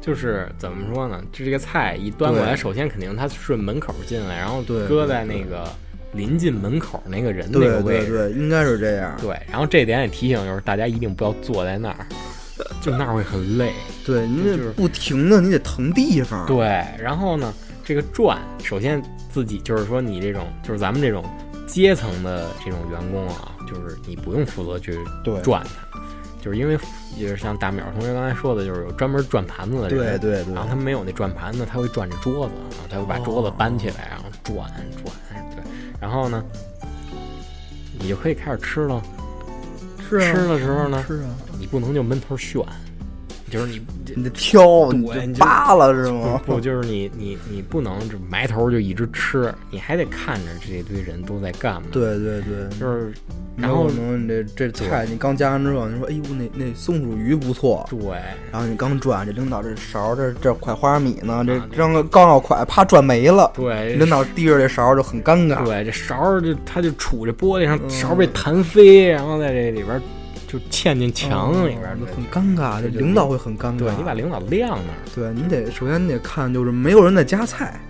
[0.00, 1.22] 就是怎么说呢？
[1.30, 5.68] 这这个菜一端过来，首先肯定他顺门口进来，然后搁在那个
[6.14, 9.16] 临近门口那个人那个位置，对，应该是这样。
[9.20, 12.06] 对，然后这点也提醒就是大家一定不要坐在那儿，
[12.82, 13.72] 就那儿会很累。
[14.04, 16.44] 对，你得不停的，你得腾地方。
[16.44, 19.00] 对，然后呢，这个转，首先
[19.30, 21.22] 自己就是说你这种就是咱们这种
[21.70, 24.98] 阶层的这种员工啊，就是你不用负责去
[25.42, 26.00] 转它，
[26.42, 26.78] 就是因为。
[27.16, 30.54] 也是像大淼同学刚才说的，就是有专门转盘子的人，对对对。
[30.54, 32.54] 然后他没有那转盘子，他会转着桌子，
[32.88, 34.56] 他会把桌子搬起来，然后转
[35.02, 35.62] 转，对。
[36.00, 36.42] 然后呢，
[37.98, 39.02] 你就可以开始吃了。
[39.98, 42.64] 吃的时候呢，吃啊，你不能就闷头炫，
[43.50, 43.80] 就是你
[44.14, 46.40] 你得挑，你扒了是吗？
[46.46, 51.82] 不，就是你你你不能就埋头就一直吃，你还得看着这堆人都在干嘛。
[51.90, 53.12] 对对对，就是
[53.56, 58.00] 然后有可能你这这菜你刚加完之后，你说哎呦那那松鼠鱼不错，对，
[58.52, 65.64] 然后你刚转，这领导这勺这这快花生米呢，这啊对刚刚要快，啪转没了，对，领导递着这勺就很尴尬。
[65.64, 70.02] 对，这勺儿就它就杵这玻璃上，嗯勺儿被弹飞，然后在这里边儿
[70.50, 73.78] 就嵌进墙里边儿，嗯很尴尬，这领导会很尴尬。
[73.78, 77.80] 对你把领导晾那儿，对你得首先你得看就是没有人在夹菜，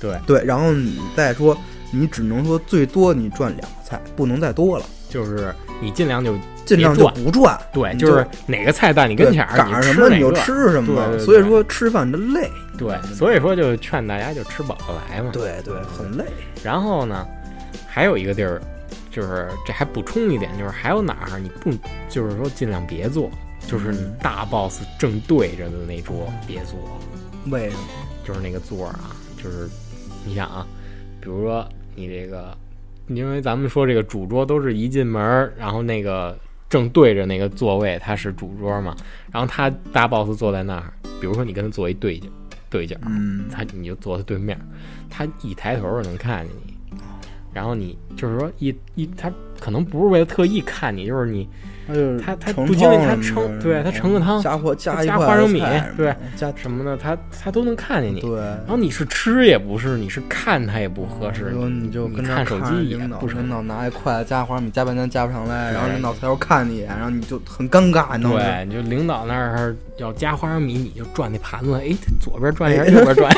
[0.00, 1.56] 对，对，然后你再说
[1.90, 6.34] 你只能说最多你赚两个菜，不能再多了，就是你尽量就
[6.64, 7.60] 尽量就不转。
[7.72, 12.50] 对，就是哪个菜在你跟前儿，你赶上什么你就吃什么，所以说吃饭的累。
[12.78, 15.30] 对，所以说就劝大家就吃饱了来嘛。
[15.34, 16.24] 对对，很累。
[16.64, 17.26] 然后呢，
[17.86, 18.58] 还有一个地儿，
[19.10, 21.70] 就是这还补充一点，就是还有哪儿你不，
[22.08, 23.30] 就是说尽量别坐，
[23.66, 26.78] 就是你嗯大 boss 正对着的那桌别坐，
[27.50, 27.82] 为什么？
[28.24, 29.68] 就是那个座儿啊，就是
[30.24, 30.66] 你想啊，
[31.20, 32.56] 比如说你这个，
[33.08, 38.94] 因为咱们说这个主桌都是一进门儿，然后那个正对着那个座位，它是主桌嘛，
[39.32, 42.28] 然后他大 boss 坐在那儿，比如说你跟他坐一对角
[42.68, 44.56] 对角，嗯，他你就坐他对面，
[45.08, 46.74] 他一抬头就能看见你，
[47.52, 51.48] 然后你就是说一一他可能不是为了特意看你，就是你
[51.90, 55.62] 他就是他他盛不经意他盛对他盛个汤加或加花生米
[55.96, 58.20] 对加什么的，他他都能看见你。
[58.20, 58.38] 对。
[58.38, 63.50] 然后你是吃也不是，你是看他也不合适，然后你就跟看手机也领导，不成领。
[63.50, 68.40] 导拿一筷子加花生米加半天加不上来，然后领导抬头看你一眼，然后你就很尴尬，你知道吗？
[68.40, 73.34] 对，你就领导那儿要加花生米，你就转那盘子，哎，左边转一下，右边转一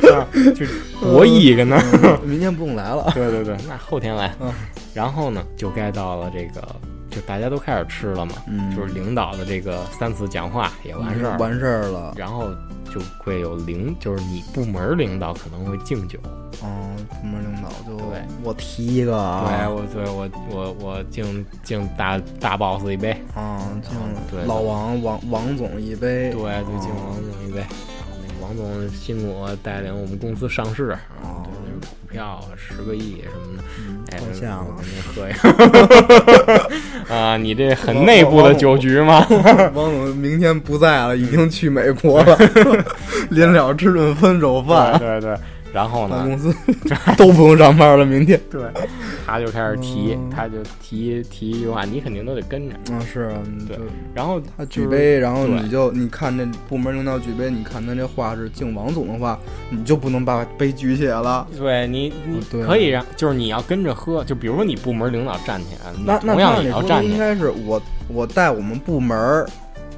[0.00, 0.64] 下， 就
[1.00, 1.82] 博弈跟那儿。
[2.02, 3.10] 嗯明天不用来了。
[3.14, 4.50] 对对对，那后天来嗯。
[4.94, 6.66] 然后呢，就该到了这个，
[7.10, 12.14] 就大家都开始吃了嘛，嗯就是领导的这个三次讲话也完事儿了，完事儿了。
[12.16, 12.50] 然后
[12.92, 16.18] 就会有领，就是你部门领导可能会敬酒。
[16.64, 23.92] 嗯，部门领导就对我提一个啊对啊，我，对我我我敬敬大大 boss 一杯，啊，敬
[24.30, 26.30] 对老王王王总一杯。
[26.30, 27.64] 对，就敬王总一杯。
[28.40, 34.76] 王总辛苦带领我们公司上市，哦对，那股票十个亿什么的，嗯，哎，太像了
[35.14, 35.36] 喝呀。
[37.14, 39.26] 啊，你这很内部的酒局吗？
[39.74, 42.38] 王总明天不在了，已经去美国了，
[43.30, 45.36] 临了吃顿分手饭，对对。
[45.72, 46.54] 然后呢，咱公司
[47.16, 48.04] 都不用上班了。
[48.04, 48.62] 明天对，
[49.26, 52.74] 他就开始提嗯，他就提提一句话，你肯定都得跟着。
[52.90, 53.76] 嗯，是啊，对
[54.14, 59.38] 然后他举杯，然后你就你看那部门领导举杯，你看他这话是敬王总的话，
[59.70, 61.46] 你就不能把杯举起来了。
[61.58, 67.12] 对你，你可以让，就是你要跟着喝，就比如说你部门领导站起来，那那同样也要站起来。
[67.14, 69.46] 应该是我我带我们部门儿，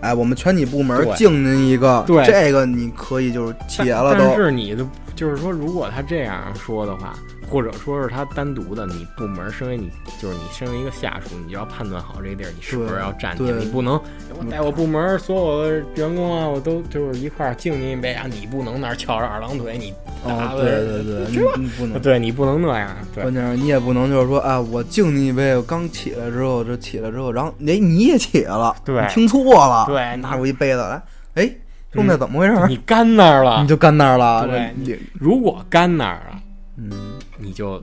[0.01, 4.37] 哎，我们全体部门敬您一个，对这个你可以就是企业了但都。
[4.37, 7.15] 是你的就是说，如果他这样说的话，
[7.51, 14.01] 或者说是他单独的，你部门身为你就是你身为一个下属，你就要判断好这地儿你是不是要站起来，你不能
[14.39, 19.93] 我带我部门所有的员工啊，我都就是一块儿敬您一杯啊，你不能那儿翘着二郎腿，你
[20.25, 22.01] 打哦，了对对对，你你不能。
[22.01, 23.25] 对你不能那样，对。
[23.25, 29.05] 关键是你也不能就是说啊，我敬你一杯，我刚起来之后，就起来之后，然后哎你也起来了，对。
[29.09, 31.03] 听错了，对拿出一杯子来，
[31.35, 31.51] 哎，
[31.93, 32.67] 兄弟怎么回事？
[32.69, 33.61] 你干那儿了。
[33.63, 36.41] 你，就干那儿了，对这如果干那儿了，
[36.77, 36.91] 嗯，
[37.41, 37.83] 你就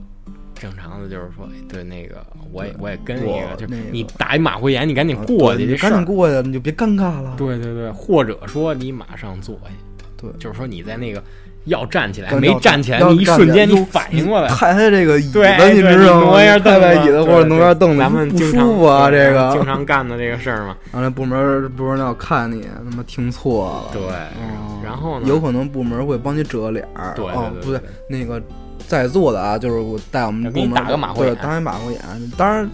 [0.54, 7.34] 正常的就是说，哎，对那个我也我也跟我一个，就是你打一马虎眼，你赶紧过去，你赶紧过去，你就别尴尬了。
[7.36, 9.70] 对对对，或者说你马上坐下，
[10.16, 11.22] 对就是说你在那个
[11.66, 16.26] 要站起来没站起来，要你一瞬间你反应过来你，抬抬这个椅子，你对知道吗？
[16.26, 19.64] 挪一下抬抬椅子凳子，或者挪一下凳子，咱们不舒服啊，对这个经。
[19.64, 20.76] 常干的这个事儿嘛。
[20.92, 23.90] 然后那部门部门要看你，他妈听错了。
[23.92, 27.12] 对哦然后呢有可能部门会帮你遮脸儿。
[27.14, 28.42] 对对哦，不对对那个
[28.88, 32.00] 在座的啊，就是我带我们部门要给你打个马虎对，眼打一马虎眼。
[32.36, 32.68] 当然，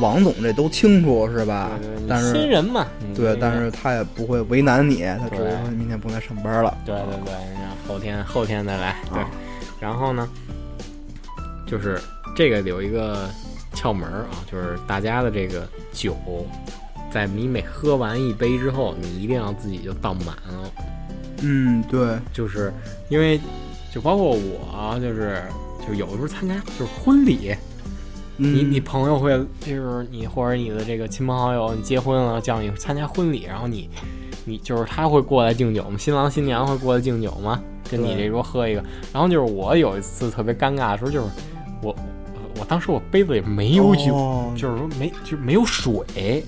[0.00, 2.06] 王总这都清楚是吧对对？
[2.08, 6.74] 但是新人嘛，对，但是他也不会为难你，他只对是说明天不来上班了。
[6.86, 9.28] 对对对，然后后天后天再来，对啊，
[9.80, 10.28] 然后呢，
[11.66, 12.00] 就是
[12.36, 13.28] 这个有一个
[13.74, 16.16] 窍门啊，就是大家的这个酒，
[17.10, 20.70] 在你每喝完一杯之后，你一定要自己就倒满了，
[21.42, 22.72] 嗯，对，就是
[23.08, 23.40] 因为
[23.98, 25.42] 就包括我啊，就是
[25.84, 27.52] 就有的时候参加就是婚礼，
[28.36, 33.90] 你嗯你朋友会就是你或者你的这个亲朋好友，你结婚了叫你参加婚礼，然后你
[34.44, 35.98] 你就是他会过来敬酒吗？
[35.98, 37.60] 新郎新娘会过来敬酒吗？
[37.90, 41.26] 跟你这桌喝一个，然后就是我有一次特别尴尬的时候，就是
[41.82, 41.92] 我
[42.60, 46.44] 我当时我杯子里没有酒，哦就是说没就没有水，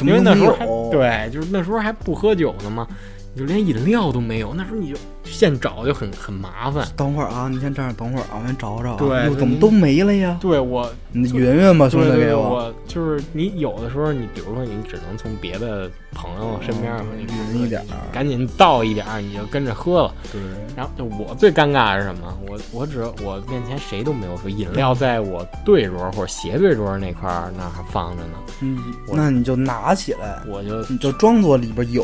[0.00, 0.66] 因为那时候还。
[0.90, 2.88] 对，就是那时候还不喝酒呢嘛。
[3.36, 6.88] 你就连饮料都没有，那时候你就现找就很很麻烦。
[6.96, 8.96] 等会儿啊，你先站着等会儿啊，我先找找啊。
[8.98, 10.38] 对怎么都没了呀？
[10.40, 12.40] 对我，你匀匀吧，兄弟，给我。
[12.48, 18.08] 我就是你有的时候，你比如说你只能从别的朋友身边，你匀一点儿。
[18.10, 20.14] 赶紧倒一点儿，你就跟着喝了。
[20.32, 20.40] 对，
[20.74, 22.38] 然后就我最尴尬的是什么？
[22.48, 28.78] 我我只我面前谁都没有说饮料在我对桌或者斜对桌那块儿那儿还放着呢，嗯，
[29.12, 32.02] 那你就拿起来，我就你就装作里边有。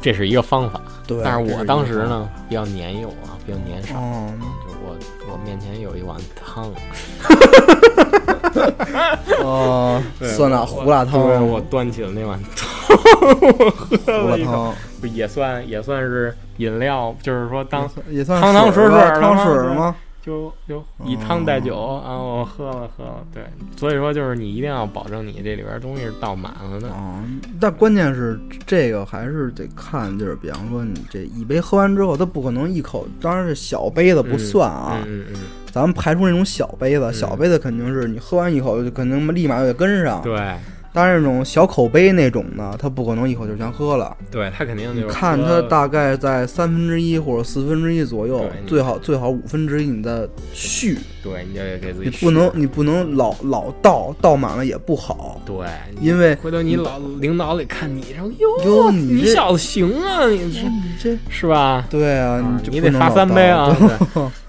[0.00, 0.80] 这是一个方法。
[1.06, 4.30] 对，但是我当时呢比较年幼啊，比较年少，哦，
[4.66, 4.96] 就我
[5.32, 6.70] 我面前有一碗汤，
[9.42, 12.96] 哦，酸辣胡辣汤，对我端起了那碗汤，
[14.06, 14.74] 喝胡了一口，辣汤。
[15.00, 19.94] 不也算也算是饮料，就是说当也算汤汤水水汤水吗？
[20.24, 23.44] 就就以汤代酒啊，我喝了喝了，对，
[23.76, 27.24] 所以说就是你一定要保证你这里边东西是倒满了的，啊，
[27.60, 35.36] 但关键是这个还是得看，就是比方说你这一杯喝完之后，它不可能一口，当然是小杯子不算啊，嗯嗯
[35.70, 37.14] 咱们排除那种小杯子，嗯。
[37.14, 40.56] 小杯子肯定是你喝完一口就肯定立马就得跟上嗯，，对
[40.92, 55.66] 当然那种小口杯那种呢，他不可能一口就全喝了，对，他肯定就是看他大概在三分之一或者四分之一左右最好最好五分之一你再续，对，你就得给自己你不能你不能老老倒倒满了也不好，对，
[56.00, 61.86] 因为回头你老领导得看你，然后哟哟，你小子行啊，你这你这是吧？
[61.90, 63.14] 对啊，你得罚 不能老倒。
[63.14, 63.76] 三杯啊，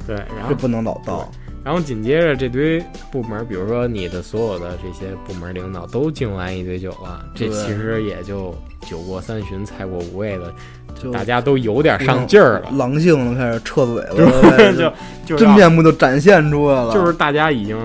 [0.08, 1.32] 对然后这不能老倒。
[1.70, 8.56] 然后紧接着这堆部门，比如说你的所有的这些部门领导都敬完一堆酒了，这其实也就
[8.90, 10.52] 酒过三巡，菜过五味的，
[11.00, 14.92] 就大家都有点上劲儿了，狼性了，开始撤嘴了， 就
[15.28, 16.92] 就真面目就展现出来了。
[16.92, 17.78] 就是大家已经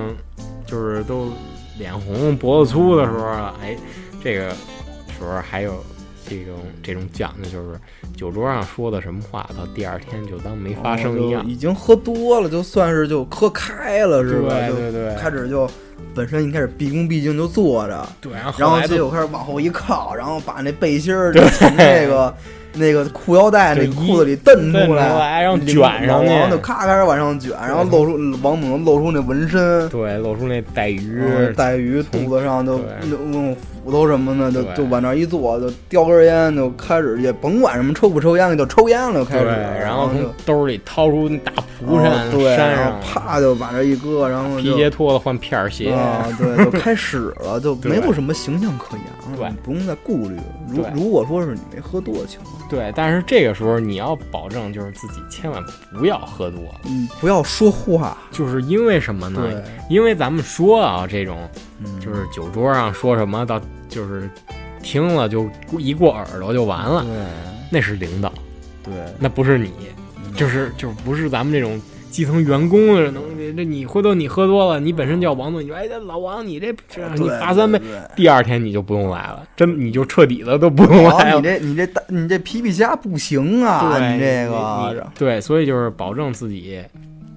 [0.65, 1.31] 就是都
[1.79, 3.77] 脸红脖子粗的时候了，哎，
[4.23, 5.85] 这个时候还有
[6.29, 7.79] 这种这种讲究，就是
[8.17, 11.43] 酒桌上说的什么话，到第二天就当没发生一样。
[11.43, 11.45] 哦。
[11.47, 14.55] 已经喝多了，就算是就喝开了，是吧？
[14.69, 15.15] 对对对。
[15.15, 15.69] 就开始就
[16.15, 22.35] 本身一开始毕恭毕敬就坐着，对，然后就结果开始往后一靠，然后把那背心儿就从那个
[22.77, 29.89] 那个裤腰带那裤子里蹬蹬出来，然后卷上去老王就咔开始往上卷，然后露出王猛露出那纹身。
[29.89, 32.87] 对露出那带鱼然后带鱼肚子上就对
[33.85, 39.45] 就用斧头什么的，就就往那儿一坐，就叼根烟，就开始也甭管什么抽不抽烟，就抽烟了，就开，始，
[39.81, 49.49] 然后就从兜里掏出那大蒲扇后对，扇然后上，啪就往这一搁，然后皮鞋脱了换片儿鞋，啊，对，就开始了，就 没有什么形象可言了，对。
[49.51, 50.43] 你不用再顾虑了。
[50.69, 55.63] 如如果说是你没喝多的情况，对，但是这个时候你要保证就是自己千万
[55.97, 56.61] 不要喝多。
[56.65, 59.43] 了，嗯，不要说话，就是因为什么呢？
[59.89, 61.49] 因为咱们说啊，这种
[61.85, 64.29] 嗯，就是酒桌上说什么到就是
[64.83, 67.13] 听了就一过耳朵就完了，对。
[67.71, 68.33] 那是领导，
[68.83, 69.73] 对，那不是你，
[70.37, 73.53] 就是就是不是咱们这种基层员工的东西。
[73.57, 77.81] 这你回头你喝多了，你本身叫王总，你说哎，这老王你这这你罚三杯，
[78.15, 81.37] 第二天你就不用来了，真你就彻底的都不用哦来了。
[81.37, 81.43] 你。
[81.43, 86.81] 这你这大你这皮皮虾不行啊，对你这个，对，所以就是保证自己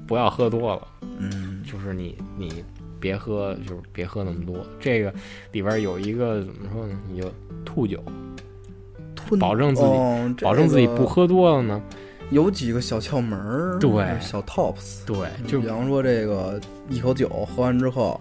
[0.05, 0.81] 不要喝多了，
[1.19, 2.63] 嗯，就是你你
[2.99, 4.65] 别喝，就是别喝那么多。
[4.79, 5.13] 这个
[5.51, 6.97] 里边有一个怎么说呢？
[7.11, 7.31] 你就
[7.65, 8.03] 吐酒，
[9.15, 11.81] 吞保证自己哦这保证自己不喝多了呢。
[12.29, 15.15] 有几个小窍门儿，对小 tops，对，
[15.47, 18.19] 就比方说这个一口酒喝完之后，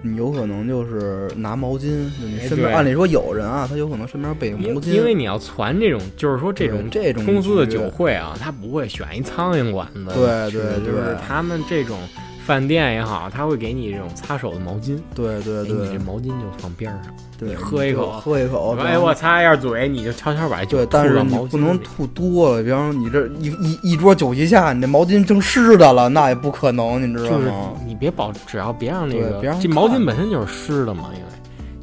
[0.00, 11.98] 你有可能就是拿毛巾，就你哎身边按理说有人啊，他有可能身边备个毛巾，因因为你要传这种，就是说这种这种公司的酒会啊，他不会选一苍蝇馆子，对对就是对他们这种
[12.44, 15.92] 饭店也好，他会给你这种擦手的毛巾，对对对，你对。
[15.92, 17.02] 这毛巾就放边上，
[17.38, 18.10] 对，你喝一口。
[18.20, 27.36] 喝一口，哎，我擦一下嘴，你就悄悄把酒对，吐但是你不能吐多了，比方说你这一一一桌酒席下，你这毛巾正湿的了，那也不可能，你知道吗？
[27.36, 27.70] 就是吗？
[27.86, 31.26] 你别保，只要别让那个别让这毛巾本身就是湿的嘛，因为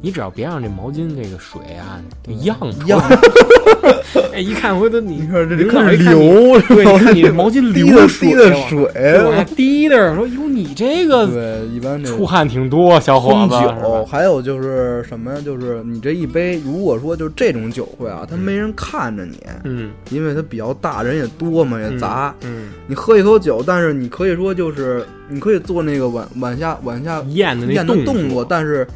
[0.02, 3.16] 你只要别让这毛巾这个水啊就漾出一样来，
[4.34, 13.56] 哎，一看回头你你看这流，对，你看你这毛巾 滴流的水滴的水，滴的，说哟你这个对，一般这出汗挺多，小伙婚子。
[13.56, 15.40] 是酒，还有就是什么呀？
[15.44, 22.34] 就是你这一杯，如果说就是这种酒会啊，他没人看着你，嗯，因为他比较大，人也多嘛，也杂。
[22.42, 28.86] 嗯，你喝一口酒，但是你可以说就是你可以做那个往往下往下嗯咽的那动作，但是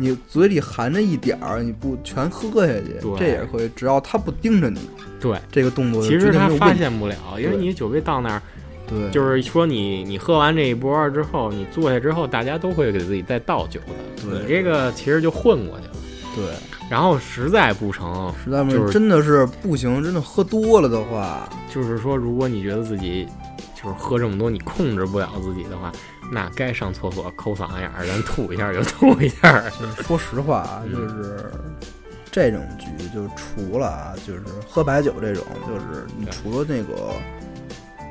[0.00, 3.68] 你嘴里含着一点儿，你不全喝下去，这也可以。
[3.74, 4.80] 只要他不盯着你，
[5.20, 8.40] 对，这个动作其实他发现不了，因为对你酒杯到那儿，
[8.86, 14.40] 对，就是说你你喝完这一波之后，你坐下之后，大家都会给自己再倒酒的，对。
[14.40, 15.92] 你这个其实就混过去了。
[16.36, 16.44] 对，
[16.88, 23.26] 然后实在不成，实在不就是真的是不行，真的喝多了的话，就是说，如果你觉得自己
[23.74, 25.90] 就是喝这么多，你控制不了自己的话，
[26.30, 29.60] 那该上厕所抠嗓子眼儿，咱吐一下就吐一下。
[29.80, 31.50] 就是说实话啊，嗯就是
[32.30, 37.12] 这种局，就除了啊，就是喝白酒这种，就是你除了那个，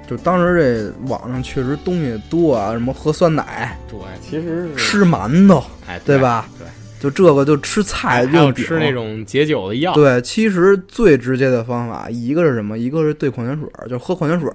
[0.07, 6.49] 就当时这网上确实东西多啊，什么喝酸奶、对，其实是吃馒头，哎，对吧？
[6.57, 6.67] 对，
[6.99, 9.93] 就这个就吃菜还有吃那种解酒的药。
[9.93, 12.77] 对，其实最直接的方法，一个是什么？
[12.77, 14.51] 一个是兑矿泉水儿，就喝矿泉水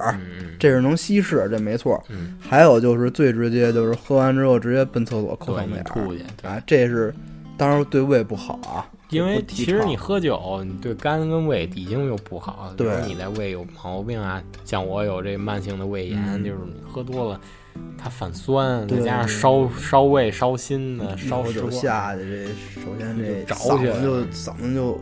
[0.59, 2.03] 这是能稀释，这没错。
[2.09, 7.15] 嗯，还有就是最直接，就是喝完之后直接奔厕所抠对嗓子眼吐去，啊，这是
[7.57, 8.87] 当然对胃不好啊。
[9.13, 12.73] 因为其实你喝酒，你对肝跟胃已经又不好。
[12.77, 17.41] 比如对你在胃有毛病啊，像我有这慢性的胃炎，嗯就是你喝多了，
[17.99, 24.99] 它反酸，再加上烧烧胃、烧心的、烧酒下去，这首先这着嗓去了子就嗓子就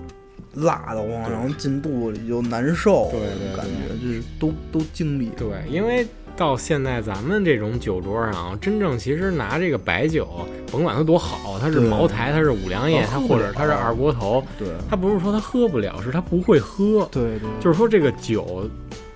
[0.55, 5.31] 辣得慌，然后进肚里就难受，对对感觉就是都都经历。
[5.37, 6.05] 对，因为
[6.41, 10.27] 到现在咱们这种酒桌上，真正其实拿这个白酒，
[10.73, 17.07] 甭管它多好，它是茅台，它是五粮液，它或者它是二锅头，对它不是说它喝不了，是它不会喝。
[17.13, 18.67] 对对，就是说这个酒，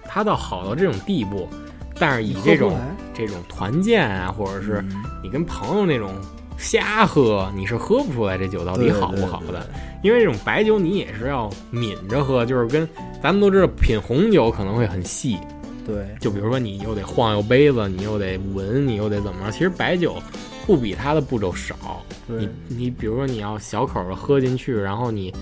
[0.06, 1.48] 它到好到这种地步，
[1.98, 2.78] 但是以这种
[3.14, 6.10] 这种团建啊，或者是嗯你跟朋友那种
[6.58, 9.66] 瞎喝，你是喝不出来这酒到底好不好的。
[10.02, 12.86] 因为这种白酒你也是要抿着喝，就是跟
[13.22, 15.38] 咱们都知道品红酒可能会很细，
[15.86, 19.52] 对就比如说你又得晃悠杯子，你又得闻，你又得怎么着？
[19.52, 20.16] 其实白酒
[20.66, 22.02] 不比它的步骤少。
[22.26, 25.32] 你你比如说你要小口的喝进去，然后你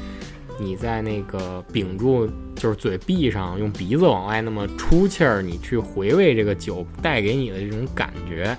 [0.58, 8.56] 你在那个屏住，就是嘴闭上，用鼻子往外那么出气儿，你去回味这个酒带给你的这种感觉，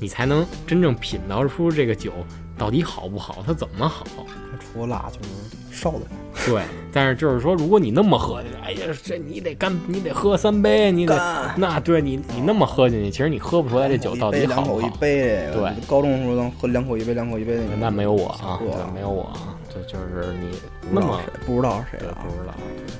[0.00, 2.12] 你才能真正品到出这个酒
[2.58, 4.04] 到底好不好，它怎么好。
[4.26, 6.00] 它除了辣就是烧的。
[6.46, 6.62] 对，
[6.92, 11.14] 但是就是说，如果你那么喝，哎呀，这你得干，你得喝三杯，你得
[11.56, 14.98] 那对你你那么喝进去，其实你喝不出来这酒到底好不好两口一。
[14.98, 17.76] 杯，对高中的时候能喝两口一杯，两口一杯那个。
[17.78, 20.56] 那没有我啊，对，没有我啊，对，就是你
[20.90, 22.18] 那么不知道是谁对，啊？
[22.22, 22.54] 不知道，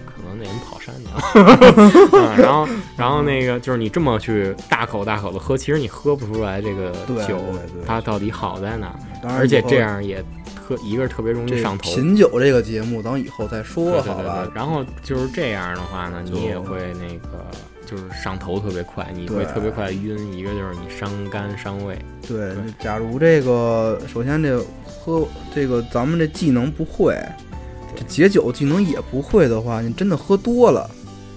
[0.07, 2.11] 可能那人跑山去了。
[2.13, 6.93] 嗯然后，然后那个就是你这么去大口大口的喝，其实你喝不出来这个
[7.27, 7.39] 酒
[7.87, 10.23] 它到底好在哪儿，而且这样也
[10.63, 11.91] 特一个是特别容易上头。
[11.91, 14.49] 品酒这个节目，咱以后再说好吧，？
[14.55, 17.45] 然后就是这样的话呢，你也会那个
[17.85, 20.33] 就是上头特别快，你会特别快晕。
[20.33, 27.19] 一个就是你伤肝伤胃，对，假如这个首先这喝这个咱们这技能不会，
[27.95, 30.89] 这解酒技能也不会的话，你真的喝多了。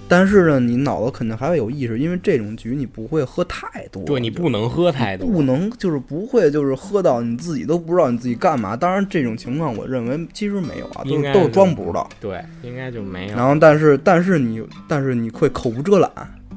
[0.07, 5.27] 但是呢，你脑子肯定还会有意识，因为这种局你不会喝太多，对你不能喝太多。
[5.27, 8.75] 不能就是不会就是喝到你自己都不知道你自己干嘛。
[8.75, 12.07] 当然这种情况，我认为其实没有啊，都是都是装不知道。
[12.19, 13.35] 对，应该就没有。
[13.35, 16.11] 然后但是但是你但是你会口无遮拦，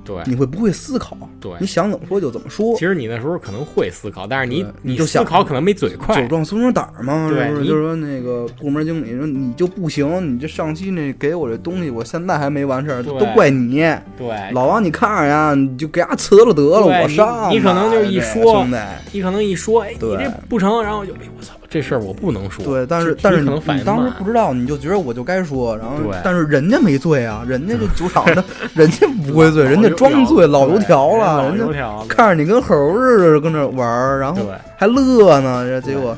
[0.09, 1.14] 对你会不会思考？
[1.38, 2.86] 对，你想怎么说就怎么说其。
[2.86, 6.26] 实你那时候可能会思考，但是你对你就想考可能没嘴快酒。
[6.28, 7.66] 壮怂人胆儿嘛，对是不是？
[7.66, 13.76] 就是说那个部门经理说你就不行，你这上期那给我这东西，我现在还没完事儿，都怪你。
[14.16, 17.48] 对，老王，你看着呀，你就给他辞了得了，我上吧。
[17.50, 18.76] 你可能就一说兄弟，
[19.12, 22.64] 你可能一说，哎，你这不成，然后就哎我操，这事儿我不能说。
[22.64, 28.42] 对，但是但是你你当时不知道，你就觉得我就该说，然后但是人家没醉啊，人家这酒厂的，
[28.74, 34.42] 人家不会醉，人家装醉，老油条了，老人家看着你跟猴似的跟那玩儿，然后
[34.76, 36.16] 还乐呢，这结果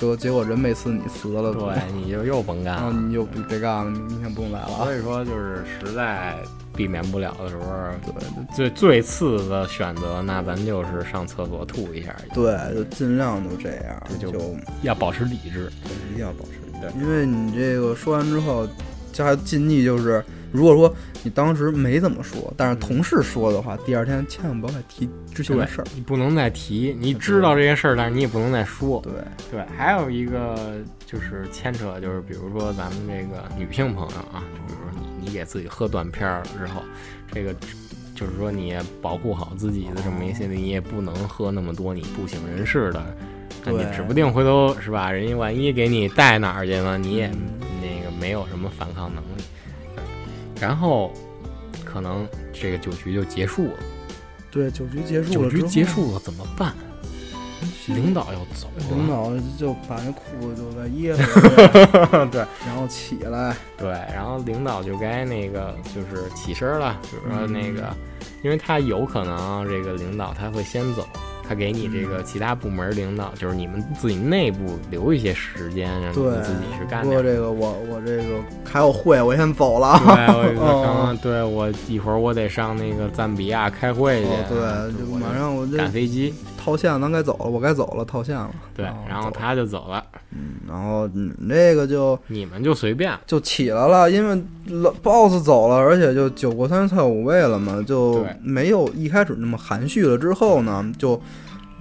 [0.00, 1.62] 得结果人没辞你辞了，对，
[1.94, 2.96] 你就又甭干然后了。
[2.96, 4.84] 你就别别干了，你明天不用来了啊。
[4.84, 6.34] 所以说，就是实在
[6.76, 7.64] 避免不了的时候，
[8.04, 15.70] 对最最次的选择，那咱就是上厕所吐一下，对，就尽量就这样，就就要保持理智。
[16.10, 16.90] 一定要保持理对。
[16.90, 18.68] 智，因为你这个说完之后，
[19.12, 20.24] 加禁忌就是，
[20.54, 20.94] 如果说
[21.24, 25.84] 你当时没怎么说，但是同事说的话，第二天千万不要再提之前的事儿。
[25.96, 29.00] 你不能再提，你知道这些事儿，但是你也不能再说。
[29.02, 29.12] 对，
[29.50, 36.80] 对，还有一个就是牵扯，就是比如说咱们这个女性朋友啊，就比如说你你给自己喝断片儿了之后，
[37.32, 37.52] 这个
[38.14, 43.04] 就是说你也保护好自己的这么一些，你也不能喝那么多你不省人事的，
[43.64, 45.10] 那你指不定回头是吧？
[45.10, 47.40] 人家万一给你带哪儿去了，你也嗯
[47.82, 49.53] 那个没有什么反抗能力，对
[50.60, 51.12] 然后
[51.84, 53.78] 可能这个酒局就结束了，
[54.50, 56.74] 对，酒局结束了酒局结束了怎么办？
[57.86, 62.44] 领导要走了，领导就把那裤子就在掖着， 对。
[62.66, 67.96] 然后起来，对，然后领导就该那个就是起身了，就是说那个，嗯
[68.42, 71.08] 因为他有可能这个领导他会先走，
[71.46, 77.10] 他给你这个其他部门领导，就是你们自己内部留一些时间，让你们自己去干不。
[77.10, 80.00] 过这个我我这个还有会，我先走了。
[80.04, 86.34] 对，我哦刚刚对我一会儿我得上那个赞比亚开会去，哦，对，马上我这赶飞机。
[86.64, 88.50] 套现，咱该走了，我该走了，套现了。
[88.74, 93.12] 对，然后他就走了，嗯，然后你这个就你们就随便。
[93.26, 94.42] 就起来了，因为
[94.80, 100.16] 老 boss 走了，而且就酒过三巡菜五味了嘛，就没有一开始那么含蓄了。
[100.16, 101.20] 之后呢，就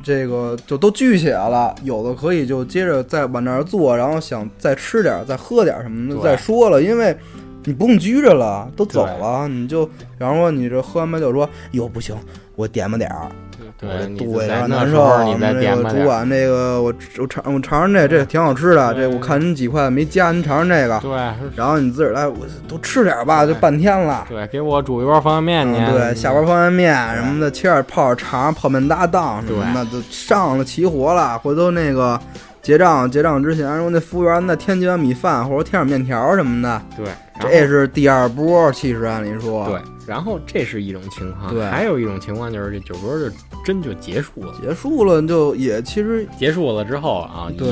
[0.04, 7.18] 这个就都聚起来了，有的可以就接着再往那儿坐，然后想再吃点儿、再喝点儿什么的再说了，因为。
[7.66, 12.14] 你不用拘着了，都走了，你就，比方说你这喝完白酒说，哟不行，
[12.58, 13.32] 我点吧点儿，我
[13.80, 15.39] 对，你这肚子有在点难受，那时候你
[15.84, 16.04] 个主。
[16.04, 21.12] 管这个我我尝我尝尝这，这挺好吃的，对这我看您几块没加，您尝尝这个，对
[21.56, 22.38] 然后你自个儿来，我
[22.68, 24.26] 都吃点吧，就半天了。
[24.28, 25.91] 对，给我煮一包方便面去。
[25.91, 31.38] 嗯，对，下包方便面什么的，切点泡点肠、泡面搭档什么的，就上了齐活了。
[31.39, 32.20] 回头那个
[32.64, 37.05] 结账结账之前，说那服务员再添几碗米饭或者添点面条什么的，对，
[37.41, 38.72] 这是第二波。
[38.72, 43.30] 其实按理说，对，然后这是一种情况，对还有一种情况就是这酒桌就
[43.66, 44.53] 真就结束了。
[44.61, 47.68] 结束了就也其实结束了之后啊，对，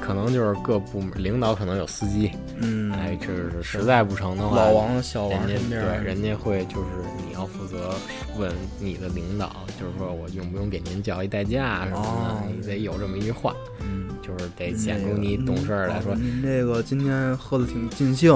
[0.00, 2.30] 可能就是各部门领导可能有司机，
[2.60, 6.86] 嗯，哎，就是实在不成的话，老王小王人家身边对人家会就是
[7.26, 7.94] 你要负责
[8.38, 14.06] 问你的领导，就是说我用不用给您叫一代驾什么的，哦你得有这么一句话，嗯。
[14.20, 18.30] 就是得显出你懂事儿来说，您这个今天喝的挺尽兴，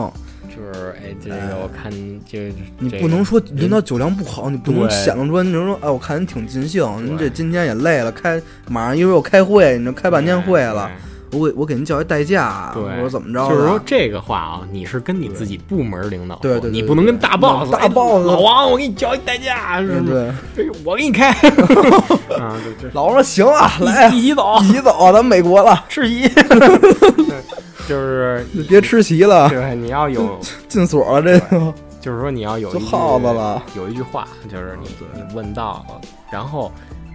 [0.49, 1.93] 就是哎，这个我看
[2.25, 2.39] 就
[2.79, 5.05] 你这个不能说领导酒量不好，你不能对。
[5.05, 8.41] 显露出，你就说，哎，我看您挺尽兴，您这今天也累了，开
[8.71, 10.91] 马上一会儿又开会，你这开半天会了，
[11.33, 13.49] 我给我给您叫一代驾，对，我说怎么着？
[13.49, 20.33] 就是说这个话啊，你是跟你自己部门领导说，对对对你不能跟大 boss 大哎 boss 老王，我给你叫一代驾，是不是？
[20.55, 21.31] 对我给你开
[22.39, 27.43] 啊，对对老王说行啊，来一起走，一起走，咱们美国了， 吃席，对
[27.89, 36.71] 就是你别吃席了，对，你要有，进锁了这个，就是说你要有就一句耗子了，有一句话，就是你你问到了，然后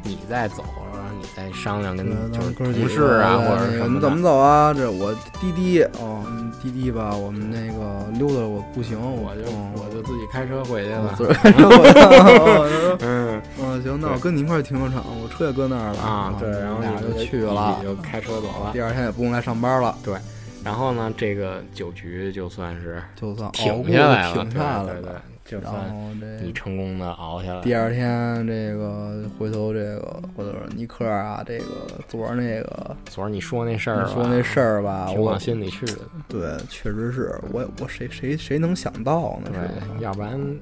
[0.07, 4.73] 你再走，然后你再商量跟就是同事啊或者什么你怎么走啊？
[4.73, 9.73] 这我滴滴哦，嗯滴滴吧，我们那个溜达我不行，我就嗯。
[9.75, 11.15] 我就自己开车回去了。
[13.01, 13.41] 嗯。
[13.59, 15.99] 嗯，行，那我跟你一块儿停车场，我车也搁那儿了。
[15.99, 18.71] 啊，对，然后俩你就去了，就开车走了。
[18.73, 20.15] 第二天也不用来上班了，对
[20.63, 25.11] 然后呢，这个酒局就算是就算熬挺过下来了，停下来对
[25.47, 25.97] 就然算后
[26.41, 27.61] 你这成功的熬下来。
[27.61, 31.65] 第二天这个回头这个回头尼克啊，这个
[32.07, 35.99] 昨儿那个昨儿你说那事儿，你说那事儿吧，我挺往心里去的。
[36.27, 39.51] 对，确实是我我谁谁谁能想到呢？
[39.53, 40.53] 对，要不然就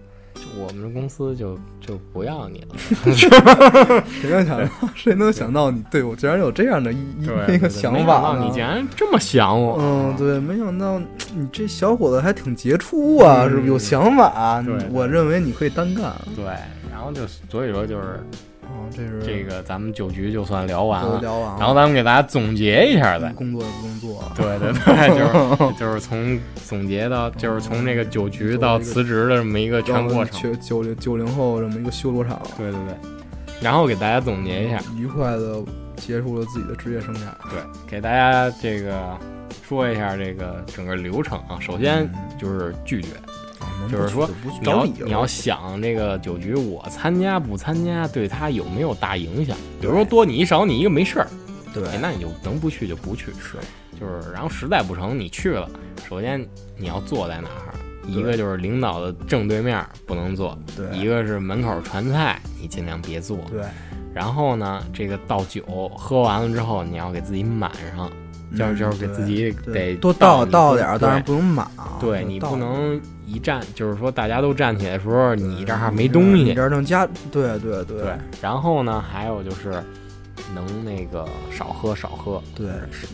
[0.57, 2.75] 我们这公司就就不要你了。
[4.07, 4.69] 谁能想到？
[4.95, 9.77] 谁能想到你对我竟然有这样的一一个想没法你竟然这么想我。
[9.79, 10.99] 嗯，对，没想到
[11.33, 14.63] 你这小伙子还挺杰出啊，嗯是不是有想法？
[14.91, 16.13] 我认为你可以单干。
[16.35, 16.45] 对，
[16.91, 18.23] 然后就所以说就是
[18.65, 23.29] 哦，这是这个咱们酒局就算聊完了，聊完了，然后咱们给大家总结一下再。
[23.33, 24.33] 工作也不用做了。
[24.35, 30.39] 对对对，就是 就是从总结到，就是从这个酒局到辞职的这么一个全过程。
[30.39, 32.95] 去九零九零后这么一个修罗场，对对对，
[33.61, 35.63] 然后给大家总结一下，愉快的
[35.95, 37.49] 结束了自己的职业生涯。
[37.49, 39.17] 对，给大家这个
[39.67, 41.57] 说一下这个整个流程啊。
[41.59, 42.09] 首先
[42.39, 43.09] 就是拒绝，
[43.91, 44.29] 就是说
[44.61, 49.55] 你要你要想这个酒局我参加不参加对他有没有大影响？
[49.79, 51.27] 比如说多你一少你一个没事儿，
[51.73, 53.27] 对哎，那你就能不去就不去。
[53.33, 53.57] 是，
[53.99, 55.69] 就是然后实在不成你去了，
[56.07, 56.43] 首先
[56.77, 57.73] 你要坐在哪儿？
[58.07, 63.37] 一个就是领导的正对面不能坐，对一个是门口传菜，你尽量别坐。
[63.49, 63.63] 对，
[64.13, 65.63] 然后呢，这个倒酒
[65.97, 68.07] 喝完了之后，你要给自己满上，
[68.55, 71.67] 就是嗯就是给自己对得多倒倒点儿，对但是不能满。
[71.99, 76.61] 对你不能一站，就是说大家都站起来的时候，你这儿没东西你这。
[76.61, 79.71] 儿正加，对对对对，然后呢，还有就是
[80.53, 82.41] 能那个少喝少喝。
[82.55, 82.67] 对，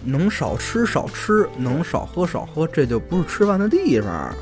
[0.03, 4.33] 能少吃少吃，能少喝少喝，这就不是吃饭的地方。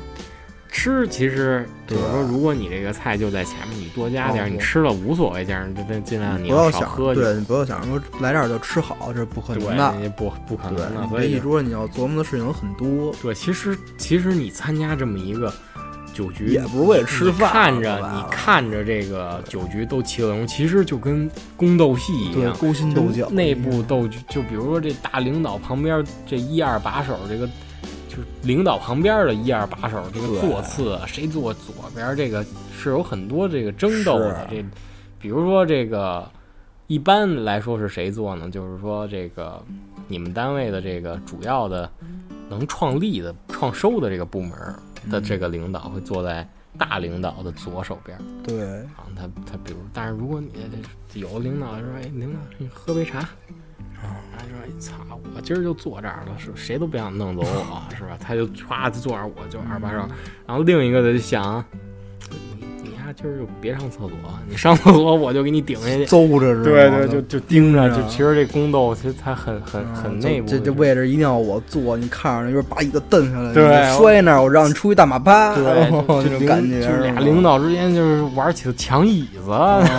[0.70, 10.08] 吃其实就是说，如果你这个菜就在前面，你多加点你吃了无所谓，这样就尽尽量你不要想，少喝对你不要想说来这儿就吃好，这是不可，能的。
[10.10, 11.08] 不不可能对，的。
[11.08, 13.14] 所以一桌你要琢磨的事情有很多。
[13.20, 15.52] 对，其实其实你参加这么一个
[16.14, 27.48] 酒局，也不是为了吃饭看着你看着这个酒局都其乐融融，其实就跟宫斗戏一样，，对勾心斗角，内部斗，就比如说这大领导旁边这一二把手，这个
[28.20, 34.46] 就是领导旁边的一二把手，这个对座次谁坐左边，这个是有很多这个争斗的。
[34.50, 34.64] 这
[35.18, 36.28] 比如说这个
[36.86, 38.50] 一般来说是谁做呢？
[38.50, 39.62] 就是说这个
[40.08, 41.90] 你们单位的这个主要的
[42.48, 44.52] 能创立的、创收的这个部门
[45.10, 46.48] 的这个领导会坐在
[46.78, 48.18] 大领导的左手边。
[48.42, 50.48] 对，啊，他他比如，但是如果你
[51.12, 53.28] 这有的领导说，哎，领导你喝杯茶。
[54.08, 54.94] 啊，说哎操，
[55.34, 58.16] 我今儿就坐这儿了，是谁都不想弄走我，是吧？
[58.20, 59.98] 他就歘坐那儿，我就二把手。
[60.46, 61.62] 然后另一个的就想，
[62.58, 64.10] 你你呀，今儿就别上厕所，
[64.48, 66.64] 你上厕所我就给你顶下去，揍着是吧？
[66.64, 70.48] 对对，就就盯着，就其实这宫斗其实它很很很内部。
[70.48, 75.64] 这这位置一定要我坐，你看着就是把椅子蹬下来，对，摔那儿，我让你出一大马趴，对，
[76.24, 79.50] 这种感觉，就是俩领导之间就是玩起了抢椅子，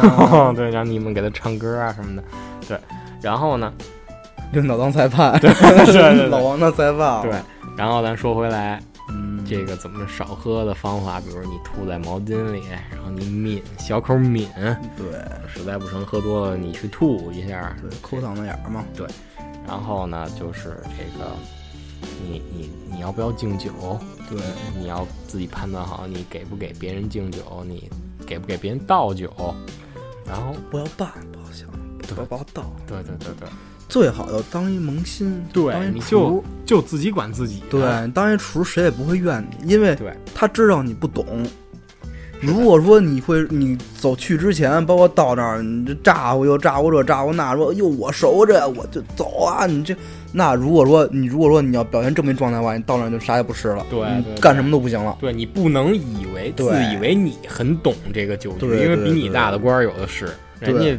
[0.56, 2.24] 对，让你们给他唱歌啊什么的，
[2.68, 2.78] 对，
[3.22, 3.72] 然后呢？
[4.53, 5.49] 领导当裁判，对，
[6.28, 7.32] 老王当裁判，对。
[7.78, 12.61] 然后咱说回来，嗯，这个怎么少喝的方法，比如你吐在毛巾里，
[12.91, 14.49] 然后你抿小口抿，
[14.97, 15.05] 对，
[15.47, 19.07] 实在不成喝多了你去吐一下，对，抠嗓子眼儿嘛，对。
[19.65, 21.32] 然后呢，就是这个，
[22.28, 23.72] 你你你要不要敬酒？
[24.30, 24.38] 对，
[24.78, 27.89] 你要自己判断好，你给不给别人敬酒，你
[28.28, 29.32] 给不给别人倒酒，
[30.28, 31.69] 然后不要拌，不好想，
[32.14, 33.47] 不要不要倒，对对对对。
[33.89, 37.62] 最好要当一萌新，对，当一厨就自己管自己。
[37.70, 37.82] 对，
[38.14, 39.97] 当一厨谁也不会怨你，因为
[40.34, 41.26] 他知道你不懂。
[42.39, 49.66] 如果说你会，你走去之前，包括到那儿，你这咋呼又咋呼这咋呼那，说哟我熟着，我就走啊！
[49.68, 49.93] 你这
[50.32, 55.18] 那如果说你如果说你要表现这么一状态的话，你到那儿就啥也不吃了，对，干什么都不行了。
[55.20, 60.30] 对你不能以为自以为你很懂这个酒局，因为比你大的官有的是，
[60.62, 60.97] 人家。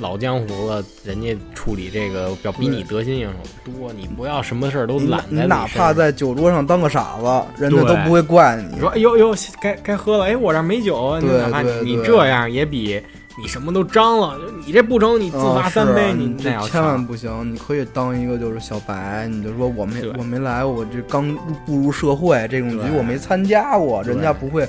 [0.00, 3.92] 老江湖了，人家处理这个要比你得心应手多。
[3.92, 8.74] 你不要什么事儿都懒在你哪怕在酒桌上当个傻子，人家都不会怪你。
[8.74, 11.18] 你说：“哎呦呦，该该喝了。”哎，我这没酒。
[11.20, 13.00] 你哪怕你这样也比
[13.40, 14.38] 你什么都张了。
[14.66, 17.52] 你这不成，你自罚三杯，你这千万不行。
[17.52, 21.34] 你可以当一个就是小白，你就说我没我没来，我这刚
[21.64, 24.68] 步入社会，这种局我没参加过，人家不会。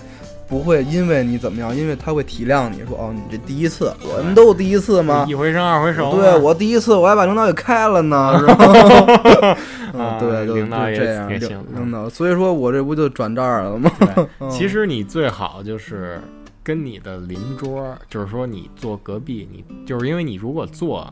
[0.50, 5.26] 不会因为你怎么样，因为他会体谅你说哦，你这第一次，我们都有第一次吗？
[5.30, 6.16] 一回生二回熟。
[6.16, 9.58] 对我第一次，我还把领导给开了呢， 是吧？
[10.20, 11.30] 对，领导也这样，
[11.76, 12.10] 领导。
[12.10, 13.92] 所以说我这不就转这儿了吗？
[14.50, 16.20] 其实你最好就是
[16.64, 21.08] 跟你的邻桌，就是说你坐隔壁，你就是因为你如果坐。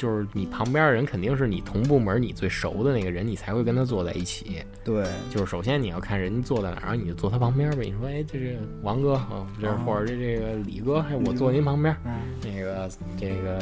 [0.00, 4.62] 就是你旁边人肯定是你同部门你最熟的那个人，你才会跟他坐在一起。
[4.82, 7.84] 对，就是首先你要看人家坐在哪儿，你就坐他旁边呗。
[7.84, 11.94] 你说，哎，这是王哥啊，这或者这这个李哥，哎我坐您旁边。
[12.42, 12.88] 那个
[13.18, 13.58] 这个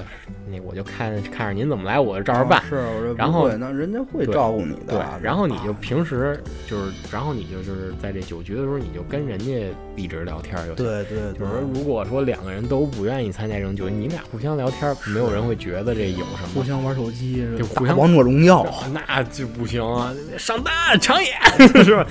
[0.49, 2.63] 那我就看看着您怎么来，我就照着办。
[2.69, 4.95] 是，我这然后那人家会照顾你的。
[4.95, 10.77] 对，然后你就平时就是，然后你就就是在这酒局的时候，你就跟人家一直聊天就行。
[10.77, 16.28] 对对，就是说，如果说两个人都不愿意参加这种酒，你俩互相聊天，没有人会觉得这有。
[16.55, 20.13] 互相玩手机，就互相王者荣耀，那就不行啊！
[20.39, 21.31] 上单抢野
[21.85, 22.07] 是吧？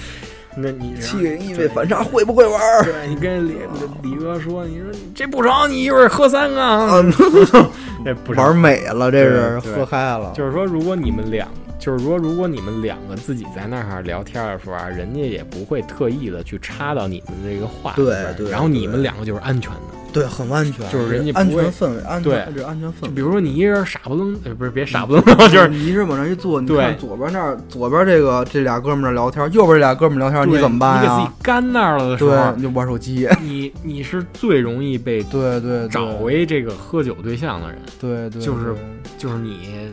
[0.55, 2.59] 那你七人一位反杀会不会玩？
[2.84, 3.57] 对你跟李
[4.03, 7.05] 李哥说，你说这不成，你一会儿喝三个，
[8.03, 10.32] 这不玩美了，这是喝嗨了。
[10.36, 11.47] 就是说，如果你们两。
[11.80, 18.49] 就是说，如果你们两个自己在那儿聊天的时候啊，人家也不会特意的去插到你们这个话，对对。
[18.49, 19.80] 然后你们两个就是安全的，
[20.14, 23.10] 对，很安全，就是人家安全氛围，安全这安全氛围。
[23.10, 31.01] 比如说你一人傻不愣，不是别傻不愣， 就是你一人往那一坐，你看左边那儿，左边这个这俩哥们儿聊天，右边这俩哥们儿聊天，你怎么办呀？
[31.01, 33.28] 你给自己干那儿了的时候，你就玩手机。
[33.41, 38.76] 你你是最容易被对对找回这个喝酒对象的人，对对，就是
[39.18, 39.91] 就是你。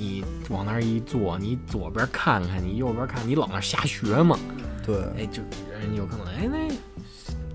[0.00, 4.38] 你往那儿一坐，你左边看看，你右边看，你老那瞎学嘛？
[4.86, 5.42] 对，哎，就
[5.72, 6.72] 人有可能，哎，那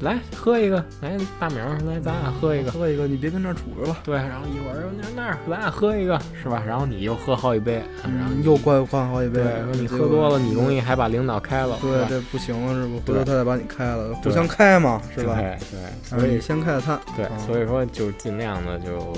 [0.01, 3.97] 来喝一个，来大明，来咱俩喝一个，喝一个，你别跟那儿杵着了。
[4.03, 6.61] 对，然后一会儿那那儿咱俩喝一个，是吧？
[6.65, 9.41] 然后你又喝好几杯，然后又灌灌好几杯。
[9.41, 11.77] 对，说你喝多了，你容易还把领导开了。
[11.81, 12.99] 对，这不行了，是不？
[12.99, 15.35] 回头他再把你开了，互相开嘛，是吧？
[15.35, 16.99] 对对，所以先开了他。
[17.15, 19.13] 对，所以说就尽量的就。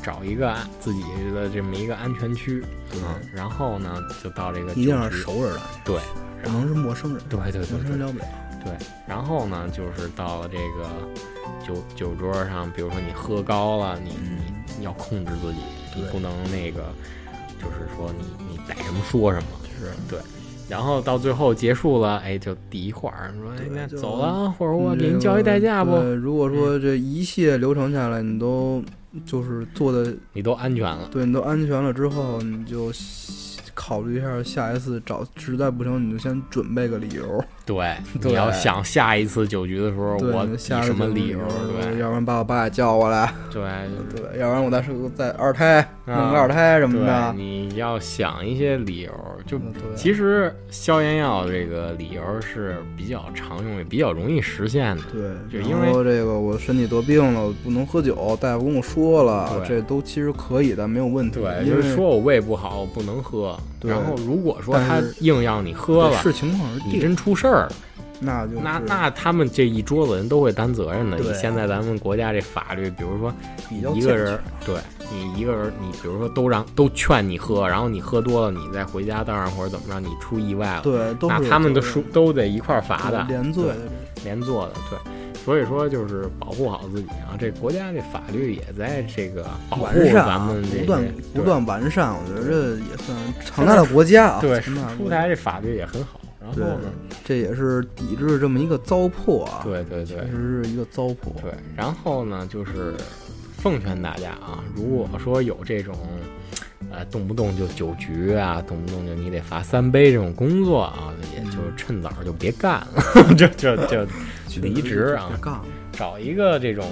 [0.00, 1.02] 找一个自己
[1.34, 2.64] 的这么一个安全区，
[2.94, 3.00] 嗯，
[3.34, 6.00] 然后呢，就到这个一定是熟人来，对，
[6.42, 8.24] 不能是陌生人，对对对，陌生人聊不了，
[8.64, 8.72] 对。
[9.06, 10.88] 然后呢，就是到了这个
[11.66, 14.38] 酒酒桌上，比如说你喝高了，你你
[14.78, 15.58] 你要控制自己，
[15.96, 16.84] 你不能那个，
[17.58, 19.46] 就是说你你逮什么说什么，
[19.78, 20.18] 是对。
[20.68, 25.96] 然后到最后结束了，哎，就第一话儿，说哎，那走了，或者我给你交一代驾不？
[25.96, 28.82] 如果说这一系列流程下来，你都。
[29.24, 32.92] 就是做的，你都安全了，对你都安全了之后，你就
[33.74, 37.42] 考虑一下，下一次找实在不行，你就先准备个理由。
[37.68, 41.38] 对，对你要想下一次酒局的时候，我什么理由？
[41.80, 43.62] 对要不然把我爸也叫过来，对
[44.16, 47.34] 对，要不然我再生个再二胎，弄啊个二胎什么对，的。
[47.36, 49.12] 你要想一些理由。
[49.46, 49.58] 就
[49.94, 55.02] 其实消炎药这个理由是比较常用，也比较容易实现的。
[55.12, 61.40] 对，就因为这个我身体得病了，我不能喝酒，大夫跟我说了，这都其实可以的，没有问题。
[61.40, 63.58] 对，因为就是说我胃不好，我不能喝。
[63.80, 67.72] 然后如果说他硬要你喝了，是情况而定，你真出事儿了，
[68.20, 71.16] 那就是那那他们这一桌子人都会担责任的。
[71.18, 73.32] 对以现在咱们国家这法律，比如说
[73.70, 74.76] 一个人，对
[75.12, 83.76] 你一个人，你比如说都让都劝你喝，然后你喝多了，你再回家道上或者怎么着，你出意外了，对，那他们都责任输都得一块儿罚的，连坐的
[84.24, 84.98] 连坐的，对。
[85.44, 87.32] 所以说，就是保护好自己啊！
[87.38, 94.40] 这国家这法律也在这个保护咱们这不断不断完善，我觉得这也算强大的国家啊。
[94.42, 96.20] 对出台这法律也很好。
[96.56, 96.92] 然后对呢，
[97.24, 99.60] 这也是抵制这么一个糟粕啊。
[99.62, 101.16] 对对对确实是一个糟粕。
[101.42, 102.94] 对，然后呢，就是
[103.56, 105.94] 奉劝大家啊，如果说有这种，
[106.90, 114.06] 呃，动不动就酒局啊，动不动就你得罚三杯这种工作啊，也就趁早就别干了， 就就 就
[114.62, 115.60] 离职啊，干
[115.92, 116.86] 找一个这种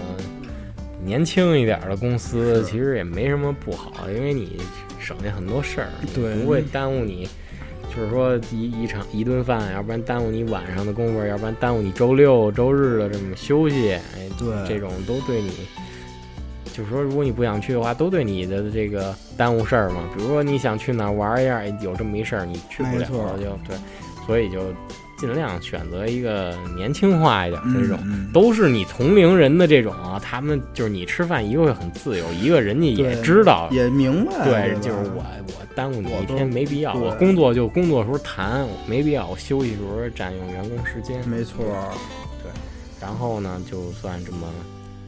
[1.02, 4.60] 年轻一点的公司，其实也没什么不好，因为你
[4.98, 7.28] 省下很多事儿，对不会耽误你。
[7.96, 14.00] 就是说一一场一顿饭，要不然耽误你晚上的功夫，要不然耽误你周六周日的这么休息，哎，
[14.38, 14.68] 对。
[14.68, 15.50] 这种都对你，
[16.74, 20.02] 就是说如果你不想去的话，都对你的这个耽误事儿嘛。
[20.14, 23.76] 比如说你想去哪儿玩一下，哎有这么一事儿你去不了了，就对，
[24.26, 24.60] 所以就
[25.16, 27.98] 尽量选择一个年轻化一点的这种。
[28.04, 41.64] 嗯嗯都是你同龄人的这种啊，他们就是你吃饭一个会很自由，一个人家也知道，也明白，对，就是我我耽误你一天没必要，我工作就工作时候谈，没必要我休息时候占用员工时间，没错
[42.42, 42.50] 对，
[43.00, 44.48] 然后呢就算这么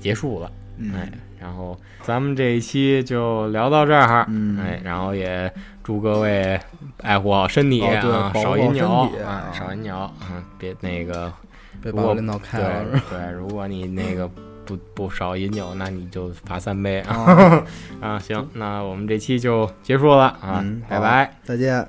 [0.00, 6.58] 结束了，嗯哎，然后咱们这一期就聊到这儿，嗯哎，然后也祝各位
[7.02, 10.12] 爱护好身体啊，少饮酒啊啊，少饮酒，啊，
[10.58, 11.32] 别那个。
[11.80, 14.28] 被如果把我领导开了对对，如果你那个
[14.66, 17.64] 不不少饮酒，那你就罚三杯啊啊，
[18.02, 18.18] 啊！
[18.18, 21.32] 行，那我们这期就结束了啊嗯，拜拜。
[21.44, 21.88] 再见。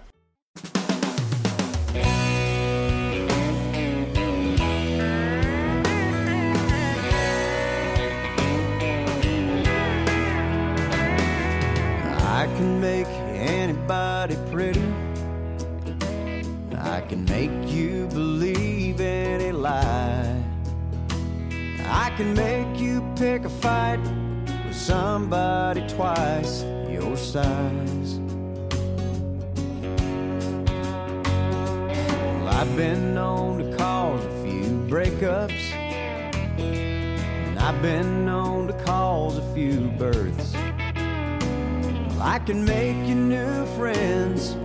[22.19, 24.01] Can make you pick a fight
[24.67, 28.19] with somebody twice your size.
[32.35, 35.71] Well, I've been known to cause a few breakups.
[36.57, 40.53] And I've been known to cause a few births.
[42.19, 44.57] I can make you new friends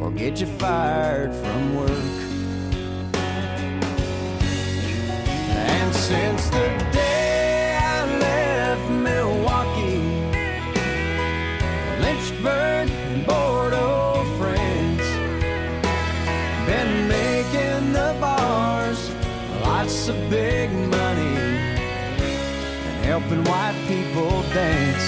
[0.00, 2.29] or get you fired from work.
[5.68, 10.02] And since the day I left Milwaukee,
[12.00, 15.08] Lynchburg and Bordeaux, France,
[16.66, 19.10] been making the bars
[19.62, 21.36] lots of big money
[22.88, 25.06] and helping white people dance.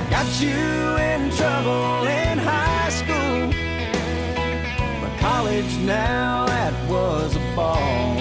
[0.00, 3.50] I got you in trouble in high school,
[5.00, 8.15] but college now that was a ball.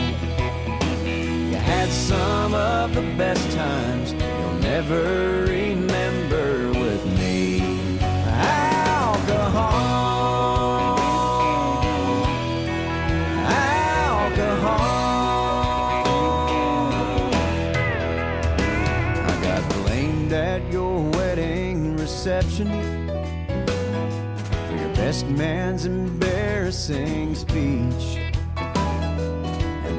[1.96, 7.62] Some of the best times you'll never remember with me.
[8.02, 9.78] Alcohol,
[13.48, 14.86] alcohol.
[19.26, 22.68] I got blamed at your wedding reception
[24.68, 28.15] for your best man's embarrassing speech.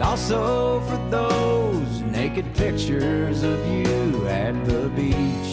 [0.07, 5.51] Also for those naked pictures of you at the beach.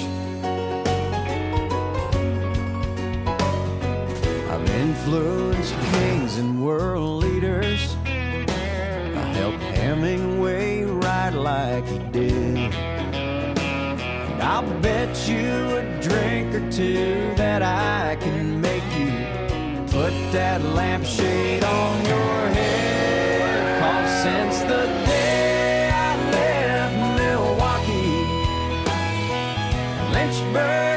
[4.52, 7.96] I've influenced kings and world leaders.
[8.06, 12.74] I helped Hemingway write like he did.
[12.76, 19.14] And I'll bet you a drink or two that I can make you
[19.88, 22.53] put that lampshade on your head.
[24.64, 28.24] The day I left Milwaukee,
[30.14, 30.93] Lynchburg,